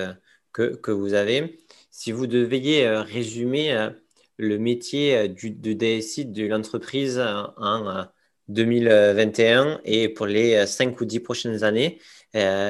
[0.53, 1.61] que, que, vous avez,
[1.93, 3.91] si vous deviez résumer
[4.39, 8.07] le métier du, du DSI de l'entreprise en
[8.49, 11.99] 2021 et pour les 5 ou 10 prochaines années,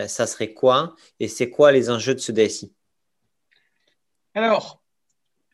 [0.08, 0.94] ça serait quoi?
[1.20, 2.72] Et c'est quoi les enjeux de ce DSI
[4.34, 4.82] Alors,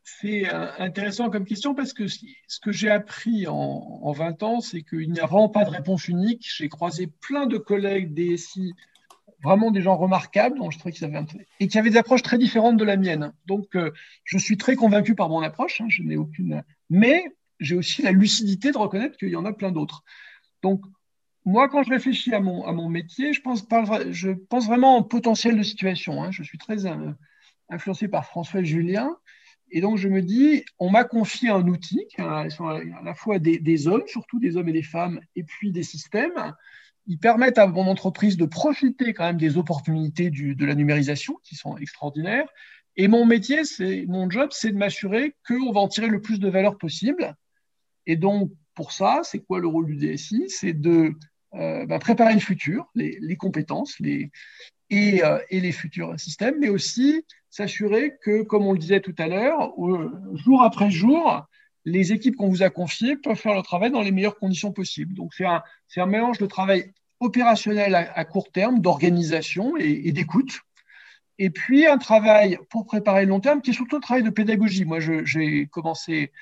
[0.04, 4.82] c'est euh, intéressant comme question parce que ce que j'ai appris en, 20 ans, c'est
[4.82, 6.46] qu'il n'y a vraiment pas de réponse unique.
[6.56, 8.74] J'ai croisé plein de collègues DSI,
[9.42, 11.24] vraiment des gens remarquables, dont je trouvais qu'ils avaient
[11.58, 13.32] et qui avaient des approches très différentes de la mienne.
[13.46, 13.92] Donc, euh,
[14.24, 15.80] je suis très convaincu par mon approche.
[15.80, 17.24] Hein, je n'ai aucune, mais
[17.60, 20.04] j'ai aussi la lucidité de reconnaître qu'il y en a plein d'autres.
[20.62, 20.82] Donc,
[21.44, 23.66] moi, quand je réfléchis à mon, à mon métier, je pense,
[24.10, 26.22] je pense vraiment en potentiel de situation.
[26.22, 26.30] Hein.
[26.30, 27.12] Je suis très euh,
[27.68, 29.14] influencé par François Julien.
[29.70, 32.46] Et donc, je me dis, on m'a confié un outil, à
[33.04, 36.54] la fois des, hommes, surtout des hommes et des femmes, et puis des systèmes.
[37.06, 41.56] Ils permettent à mon entreprise de profiter quand même des opportunités de la numérisation, qui
[41.56, 42.48] sont extraordinaires.
[42.96, 46.38] Et mon métier, c'est mon job, c'est de m'assurer qu'on va en tirer le plus
[46.38, 47.34] de valeur possible.
[48.06, 51.14] Et donc, pour ça, c'est quoi le rôle du DSI C'est de
[51.54, 54.28] euh, bah, préparer le futur, les, compétences euh,
[54.90, 59.72] et, les futurs systèmes, mais aussi s'assurer que, comme on le disait tout à l'heure,
[60.34, 61.44] jour après jour,
[61.84, 65.14] les équipes qu'on vous a confiées peuvent faire le travail dans les meilleures conditions possibles.
[65.14, 70.60] Donc, c'est un, mélange de travail opérationnel à, court terme, d'organisation et, et d'écoute.
[71.38, 74.30] Et puis un travail pour préparer le long terme qui est surtout un travail de
[74.30, 74.84] pédagogie.
[74.84, 76.32] Moi, j'ai commencé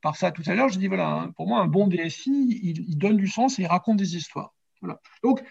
[0.00, 0.68] par ça tout à l'heure.
[0.68, 3.66] J'ai dit, voilà, hein, pour moi, un bon DSI, il, donne du sens et il
[3.66, 4.54] raconte des histoires.
[5.22, 5.42] Donc,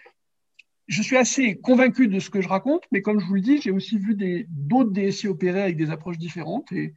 [0.87, 3.61] je suis assez convaincu de ce que je raconte, mais comme je vous le dis,
[3.61, 4.17] j'ai aussi vu
[4.49, 6.71] d'autres DSI opérer avec des approches différentes.
[6.71, 6.95] Et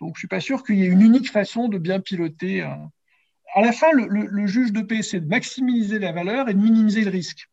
[0.00, 2.62] donc, je ne suis pas sûr qu'il y ait une unique façon de bien piloter.
[2.62, 7.02] À la fin, le, juge de paix, c'est de maximiser la valeur et de minimiser
[7.02, 7.48] le risque.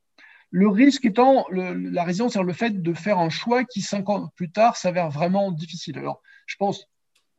[0.51, 4.29] Le risque étant la résilience, c'est le fait de faire un choix qui, cinq ans
[4.35, 5.97] plus tard, s'avère vraiment difficile.
[5.97, 6.87] Alors, je pense,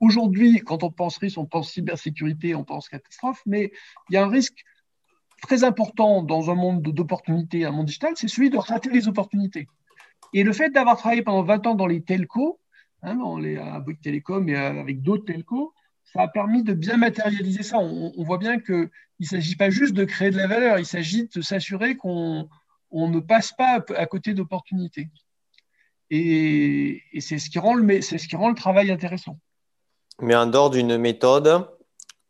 [0.01, 3.73] aujourd'hui, quand on pense risque, on pense cybersécurité, on pense catastrophe, mais
[4.09, 4.65] il y a un risque
[5.41, 9.69] très important dans un monde d'opportunités, un monde digital, c'est celui de rater les opportunités.
[10.33, 12.61] Et le fait d'avoir travaillé pendant 20 ans dans les telcos,
[13.03, 15.73] hein, dans les, à Bouygues Télécom et avec d'autres telcos,
[16.13, 17.79] ça a permis de bien matérialiser ça.
[17.79, 21.29] On, voit bien qu'il ne s'agit pas juste de créer de la valeur, il s'agit
[21.29, 22.49] de s'assurer qu'on
[22.91, 25.09] on ne passe pas à côté d'opportunités.
[26.11, 29.39] Et, c'est ce qui rend le travail intéressant.
[30.21, 31.69] Mais en dehors d'une méthode,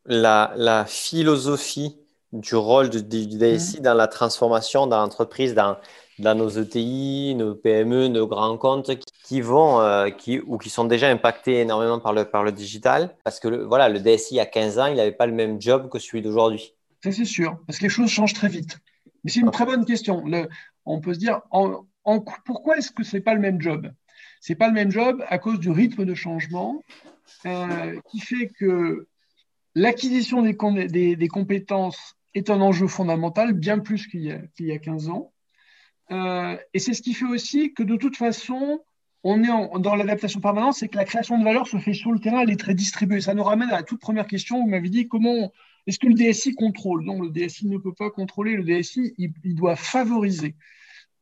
[0.04, 1.96] la, philosophie
[2.32, 3.82] du rôle du, DSI mmh.
[3.82, 5.76] dans la transformation dans l'entreprise, dans,
[6.18, 8.90] nos ETI, nos PME, nos grands comptes
[9.24, 13.16] qui vont euh, qui, ou qui sont déjà impactés énormément par le, par le digital.
[13.24, 15.32] Parce que le, voilà, le DSI, il y a 15 ans, il n'avait pas le
[15.32, 16.74] même job que celui d'aujourd'hui.
[17.02, 18.78] Ça, c'est sûr, parce que les choses changent très vite.
[19.24, 20.24] Mais c'est une très bonne question.
[20.84, 21.40] on peut se dire,
[22.44, 23.90] pourquoi est-ce que ce n'est pas le même job?
[24.40, 26.82] Ce n'est pas le même job à cause du rythme de changement
[27.46, 29.06] euh, qui fait que
[29.74, 30.56] l'acquisition des,
[31.28, 35.32] compétences est un enjeu fondamental, bien plus qu'il y, a 15 ans.
[36.10, 38.80] Euh, et c'est ce qui fait aussi que de toute façon,
[39.22, 42.18] on est dans l'adaptation permanente, c'est que la création de valeur se fait sur le
[42.18, 43.20] terrain, elle est très distribuée.
[43.20, 45.52] Ça nous ramène à la toute première question, vous m'avez dit comment
[45.86, 47.04] est-ce que le DSI contrôle?
[47.04, 48.56] Non, le DSI ne peut pas contrôler.
[48.56, 50.54] Le DSI, il, doit favoriser.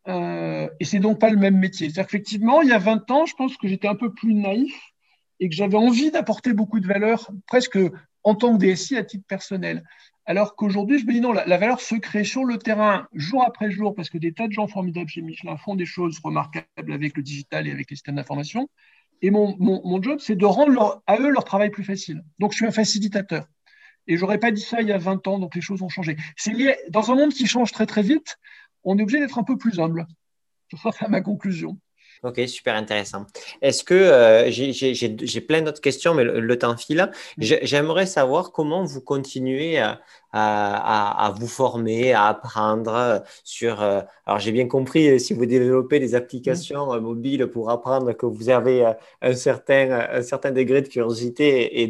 [0.08, 1.88] Euh, et c'est donc pas le même métier.
[1.88, 4.74] C'est-à-dire qu'effectivement, il y a 20 ans, je pense que j'étais un peu plus naïf
[5.40, 7.78] et que j'avais envie d'apporter beaucoup de valeur, presque
[8.24, 9.84] en tant que DSI à titre personnel.
[10.28, 13.70] Alors qu'aujourd'hui, je me dis non, la, valeur se crée sur le terrain, jour après
[13.70, 17.16] jour, parce que des tas de gens formidables chez Michelin font des choses remarquables avec
[17.16, 18.68] le digital et avec les systèmes d'information.
[19.22, 22.22] Et mon, mon job, c'est de rendre à eux leur travail plus facile.
[22.38, 23.46] Donc, je suis un facilitateur.
[24.06, 26.18] Et j'aurais pas dit ça il y a 20 ans, donc les choses ont changé.
[26.36, 28.36] C'est lié, dans un monde qui change très très vite,
[28.84, 30.06] on est obligé d'être un peu plus humble.
[30.70, 31.78] C'est ma conclusion.
[32.24, 33.26] Ok, super intéressant.
[33.62, 37.10] Est-ce que euh, j'ai plein d'autres questions, mais le, temps file.
[37.38, 40.00] J'aimerais savoir comment vous continuez à,
[40.32, 43.80] à, vous former, à apprendre sur.
[43.82, 48.26] Euh, alors, j'ai bien compris, euh, si vous développez des applications mobiles pour apprendre, que
[48.26, 48.92] vous avez
[49.22, 51.86] un certain, un certain degré de curiosité et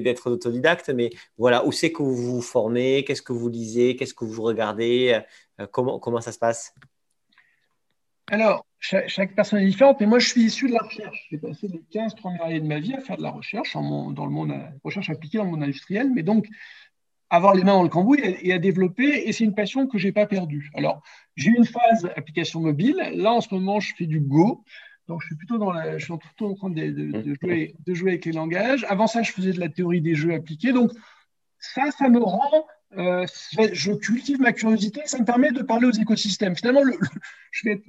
[0.00, 3.96] d'être et autodidacte, mais voilà, où c'est que vous vous formez, qu'est-ce que vous lisez,
[3.96, 5.18] qu'est-ce que vous regardez,
[5.72, 6.74] comment, comment ça se passe?
[8.30, 11.26] Alors, chaque, personne est différente, mais moi, je suis issu de la recherche.
[11.30, 14.24] J'ai passé les 15 premières années de ma vie à faire de la recherche dans
[14.24, 16.46] le monde, recherche appliquée dans le monde industriel, mais donc
[17.30, 20.06] avoir les mains dans le cambouis et, à développer, et c'est une passion que je
[20.06, 20.70] n'ai pas perdue.
[20.74, 21.02] Alors,
[21.36, 22.96] j'ai eu une phase application mobile.
[23.14, 24.64] Là, en ce moment, je fais du Go.
[25.08, 27.94] Donc, je suis plutôt dans la, je suis plutôt en train de, de, jouer, de
[27.94, 28.86] jouer avec les langages.
[28.88, 30.72] Avant ça, je faisais de la théorie des jeux appliqués.
[30.72, 30.92] Donc,
[31.58, 32.66] ça, ça me rend
[32.96, 33.26] euh,
[33.72, 36.54] je cultive ma curiosité, ça me permet de parler aux écosystèmes.
[36.54, 36.82] Finalement,
[37.50, 37.84] je vais être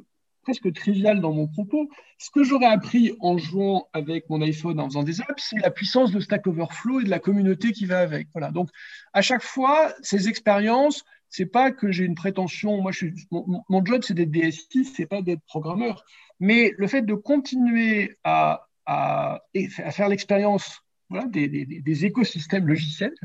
[0.45, 1.89] presque trivial dans mon propos.
[2.19, 5.71] Ce que j'aurais appris en jouant avec mon iPhone, en faisant des apps, c'est la
[5.71, 8.27] puissance de Stack Overflow et de la communauté qui va avec.
[8.33, 8.51] Voilà.
[8.51, 8.69] Donc,
[9.11, 12.81] à chaque fois, ces expériences, c'est pas que j'ai une prétention.
[12.81, 16.05] Moi, je suis, mon, job, c'est d'être DSI, c'est pas d'être programmeur.
[16.39, 19.41] Mais le fait de continuer à, à,
[19.83, 20.81] à faire l'expérience
[21.29, 23.15] des, des, des, écosystèmes logiciels,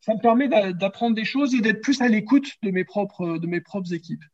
[0.00, 3.92] ça me permet d'apprendre des choses et d'être plus à l'écoute de de mes propres
[3.92, 4.24] équipes.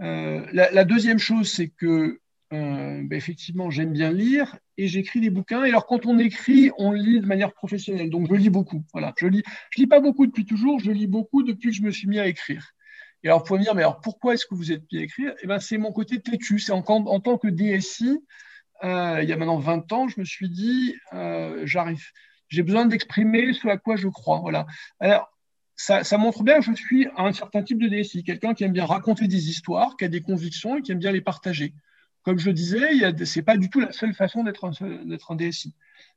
[0.00, 2.20] Euh, la, deuxième chose, c'est que
[2.52, 5.64] euh, ben, effectivement, j'aime bien lire et j'écris des bouquins.
[5.64, 8.10] Et alors, quand on écrit, on lit de manière professionnelle.
[8.10, 8.84] Donc, je lis beaucoup.
[8.92, 9.42] Voilà, je lis.
[9.70, 10.78] Je lis pas beaucoup depuis toujours.
[10.80, 12.72] Je lis beaucoup depuis que je me suis mis à écrire.
[13.24, 15.34] Et alors, pour me dire, mais alors pourquoi est-ce que vous êtes mis à écrire?
[15.42, 16.58] Eh ben, c'est mon côté têtu.
[16.58, 18.18] C'est en, tant que DSI,
[18.82, 20.94] il y a maintenant 20 ans, je me suis dit,
[21.64, 22.04] j'arrive,
[22.48, 24.38] j'ai besoin d'exprimer ce à quoi je crois.
[24.38, 24.66] Voilà.
[25.00, 25.28] Alors,
[25.78, 28.84] ça, montre bien que je suis un certain type de DSI, quelqu'un qui aime bien
[28.84, 31.72] raconter des histoires, qui a des convictions et qui aime bien les partager.
[32.24, 35.74] Comme je disais, ce n'est pas du tout la seule façon d'être un, DSI.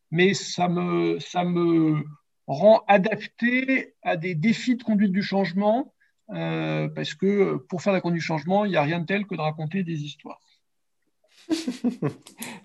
[0.09, 2.03] Mais ça me,
[2.47, 5.93] rend adapté à des défis de conduite du changement,
[6.31, 9.27] euh, parce que pour faire la conduite du changement, il n'y a rien de tel
[9.27, 10.41] que de raconter des histoires.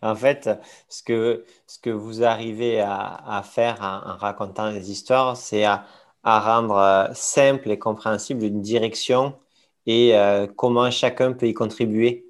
[0.02, 0.48] en fait,
[0.88, 5.86] ce que, vous arrivez à, faire en, racontant les histoires, c'est à,
[6.26, 9.38] à rendre euh, simple et compréhensible une direction
[9.86, 12.26] et euh, comment chacun peut y contribuer.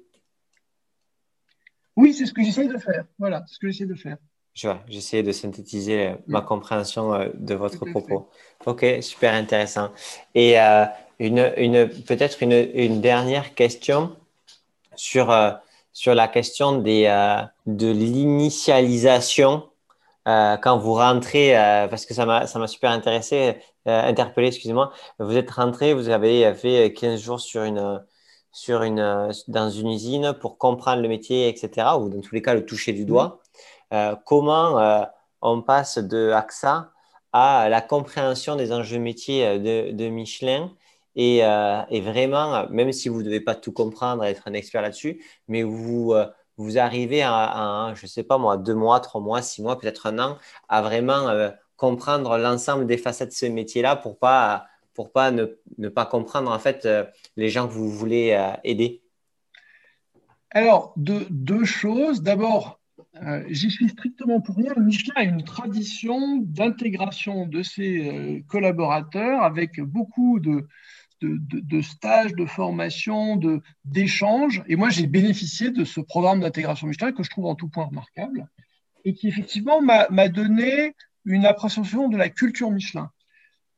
[1.95, 3.05] Oui, c'est ce que j'essaie de faire.
[3.17, 4.17] Voilà, ce que j'essaie de faire.
[4.53, 8.29] Je vois, j'essaie de synthétiser euh, ma compréhension de votre propos.
[8.67, 9.89] Ok, super intéressant.
[10.35, 10.57] Et
[11.19, 14.15] une, une peut-être une, une, dernière question
[14.95, 15.35] sur,
[15.91, 17.05] sur la question des,
[17.65, 19.67] de l'initialisation
[20.27, 23.55] euh, quand vous rentrez, euh, parce que ça m'a, super intéressé,
[23.87, 28.03] euh, interpellé, excusez-moi, vous êtes rentré, vous avez fait 15 jours sur une,
[28.51, 32.53] sur une, dans une usine pour comprendre le métier, etc., ou dans tous les cas
[32.53, 33.41] le toucher du doigt.
[34.25, 35.05] comment
[35.41, 36.91] on passe de AXA
[37.33, 40.71] à la compréhension des enjeux métiers de, de Michelin?
[41.15, 45.23] Et, et, vraiment, même si vous ne devez pas tout comprendre, être un expert là-dessus,
[45.47, 46.13] mais vous
[46.57, 50.19] vous arrivez à, je sais pas moi, deux mois, trois mois, six mois, peut-être un
[50.19, 50.37] an,
[50.67, 55.45] à vraiment euh, comprendre l'ensemble des facettes de ce métier-là pour pas, pour pas ne,
[55.89, 57.05] pas comprendre en fait euh,
[57.35, 59.01] les gens que vous voulez euh, aider?
[60.49, 62.23] Alors, deux, choses.
[62.23, 62.79] D'abord,
[63.49, 64.73] j'y suis strictement pour rien.
[64.77, 70.65] Michelin a une tradition d'intégration de ses collaborateurs avec beaucoup de,
[71.21, 73.39] de, stages, de formation,
[73.85, 74.63] d'échanges.
[74.67, 77.85] Et moi, j'ai bénéficié de ce programme d'intégration Michelin que je trouve en tout point
[77.85, 78.47] remarquable
[79.05, 80.95] et qui effectivement m'a donné
[81.25, 83.11] une appréciation de la culture Michelin.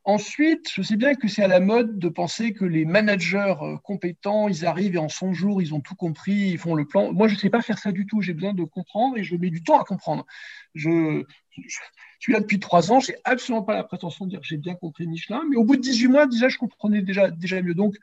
[0.04, 3.76] Ensuite, je sais bien que c'est à la mode de penser que les managers euh,
[3.76, 7.12] compétents, ils arrivent et en 100 jours, ils ont tout compris, ils font le plan.
[7.12, 8.22] Moi, je ne sais pas faire ça du tout.
[8.22, 10.24] J'ai besoin de comprendre et je mets du temps à comprendre.
[10.74, 11.24] Je,
[12.20, 13.00] suis là depuis trois ans.
[13.00, 15.76] J'ai absolument pas la prétention de dire que j'ai bien compris Michelin, mais au bout
[15.76, 17.74] de 18 mois, déjà, je comprenais déjà, déjà mieux.
[17.74, 17.96] Donc,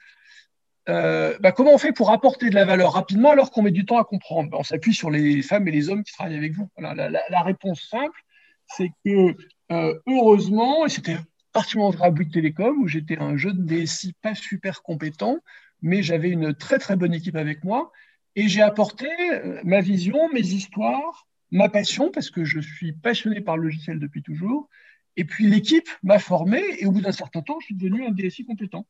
[0.90, 3.86] euh, bah, comment on fait pour apporter de la valeur rapidement alors qu'on met du
[3.86, 4.50] temps à comprendre?
[4.50, 6.70] Bah, On s'appuie sur les femmes et les hommes qui travaillent avec vous.
[6.78, 8.20] La, réponse simple,
[8.68, 9.36] c'est que
[9.72, 11.18] euh, heureusement, et c'était
[11.52, 15.40] particulièrement à Bouygues Télécom, où j'étais un jeune DSI pas super compétent,
[15.82, 17.92] mais j'avais une très très bonne équipe avec moi.
[18.36, 23.42] Et j'ai apporté euh, ma vision, mes histoires, ma passion, parce que je suis passionné
[23.42, 24.70] par le logiciel depuis toujours.
[25.16, 28.12] Et puis l'équipe m'a formé, et au bout d'un certain temps, je suis devenu un
[28.12, 28.86] DSI compétent.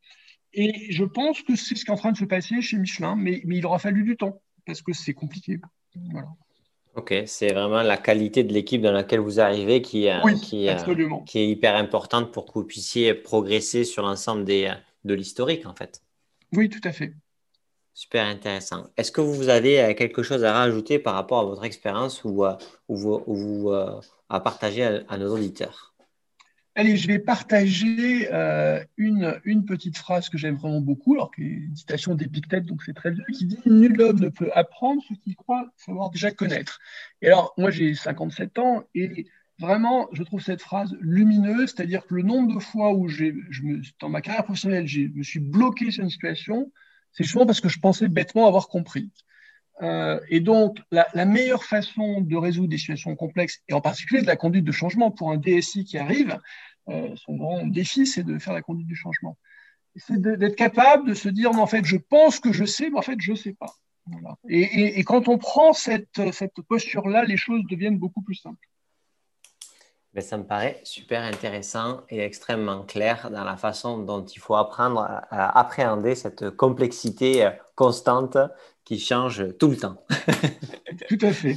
[0.53, 3.16] Et je pense que c'est ce qui est en train de se passer chez Michelin,
[3.16, 5.60] mais, mais il aura fallu du temps, parce que c'est compliqué.
[6.12, 6.28] Voilà.
[6.95, 10.08] Ok, c'est vraiment la qualité de l'équipe dans laquelle vous arrivez qui,
[10.41, 10.68] qui,
[11.28, 15.76] qui, est hyper importante pour que vous puissiez progresser sur l'ensemble des, de l'historique, en
[15.76, 16.01] fait.
[16.53, 17.14] Oui, tout à fait.
[17.98, 18.91] Super intéressant.
[18.95, 22.45] Est-ce que vous avez euh, quelque chose à rajouter par rapport à votre expérience ou,
[22.88, 23.72] ou,
[24.30, 25.95] à partager à nos auditeurs?
[26.76, 31.45] Allez, je vais partager euh, une, petite phrase que j'aime vraiment beaucoup, alors qui est
[31.48, 35.16] une citation d'Épictète, donc c'est très bien, qui dit Nul homme ne peut apprendre ce
[35.16, 36.80] qu'il croit savoir déjà connaître.
[37.24, 39.26] Et alors, moi j'ai 57 ans et
[39.58, 43.34] vraiment, je trouve cette phrase lumineuse, c'est-à-dire que le nombre de fois où je
[44.00, 46.72] dans ma carrière professionnelle, je me suis bloqué sur une situation,
[47.12, 49.12] c'est souvent parce que je pensais bêtement avoir compris.
[49.82, 54.22] Euh, et donc, la, la, meilleure façon de résoudre des situations complexes, et en particulier
[54.22, 56.39] de la conduite de changement pour un DSI qui arrive,
[56.89, 59.38] euh, son grand défi, c'est de faire la conduite du changement.
[59.95, 63.01] C'est d'être capable de se dire, en fait, je pense que je sais, mais en
[63.01, 63.74] fait, je ne sais pas.
[64.47, 66.08] Et, quand on prend cette,
[66.68, 68.68] posture-là, les choses deviennent beaucoup plus simples.
[70.18, 74.55] Mais ça me paraît super intéressant et extrêmement clair dans la façon dont il faut
[74.55, 78.36] apprendre à appréhender cette complexité euh, constante
[78.84, 80.03] qui change tout le temps.
[81.07, 81.55] tout à fait.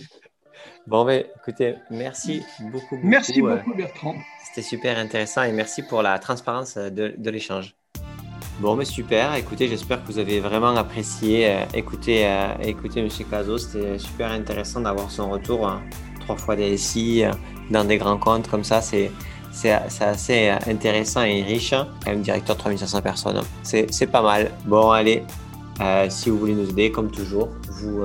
[0.87, 2.99] Bon, ben, écoutez, merci beaucoup.
[3.03, 4.17] merci euh, beaucoup, Bertrand.
[4.45, 7.75] C'était super intéressant et merci pour la transparence de, l'échange.
[8.59, 9.37] Bon, mais super.
[9.37, 13.09] Écoutez, j'espère que vous avez vraiment apprécié euh, écouter, euh, écouter M.
[13.31, 13.57] Caso.
[13.57, 15.83] C'était super intéressant d'avoir son retour hein,
[16.35, 17.33] trois fois DSI euh,
[17.71, 18.81] dans des grands comptes comme ça.
[18.81, 19.11] C'est,
[19.53, 21.71] c'est, assez intéressant et riche.
[21.71, 23.41] Quand même, directeur de 3500 personnes.
[23.63, 24.51] C'est, c'est pas mal.
[24.67, 25.25] Bon, allez,
[26.09, 28.05] si vous voulez nous aider, comme toujours, vous,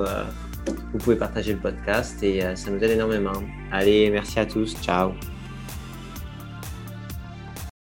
[0.92, 3.32] vous pouvez partager le podcast et ça nous aide énormément.
[3.70, 4.76] Allez, merci à tous.
[4.82, 5.12] Ciao.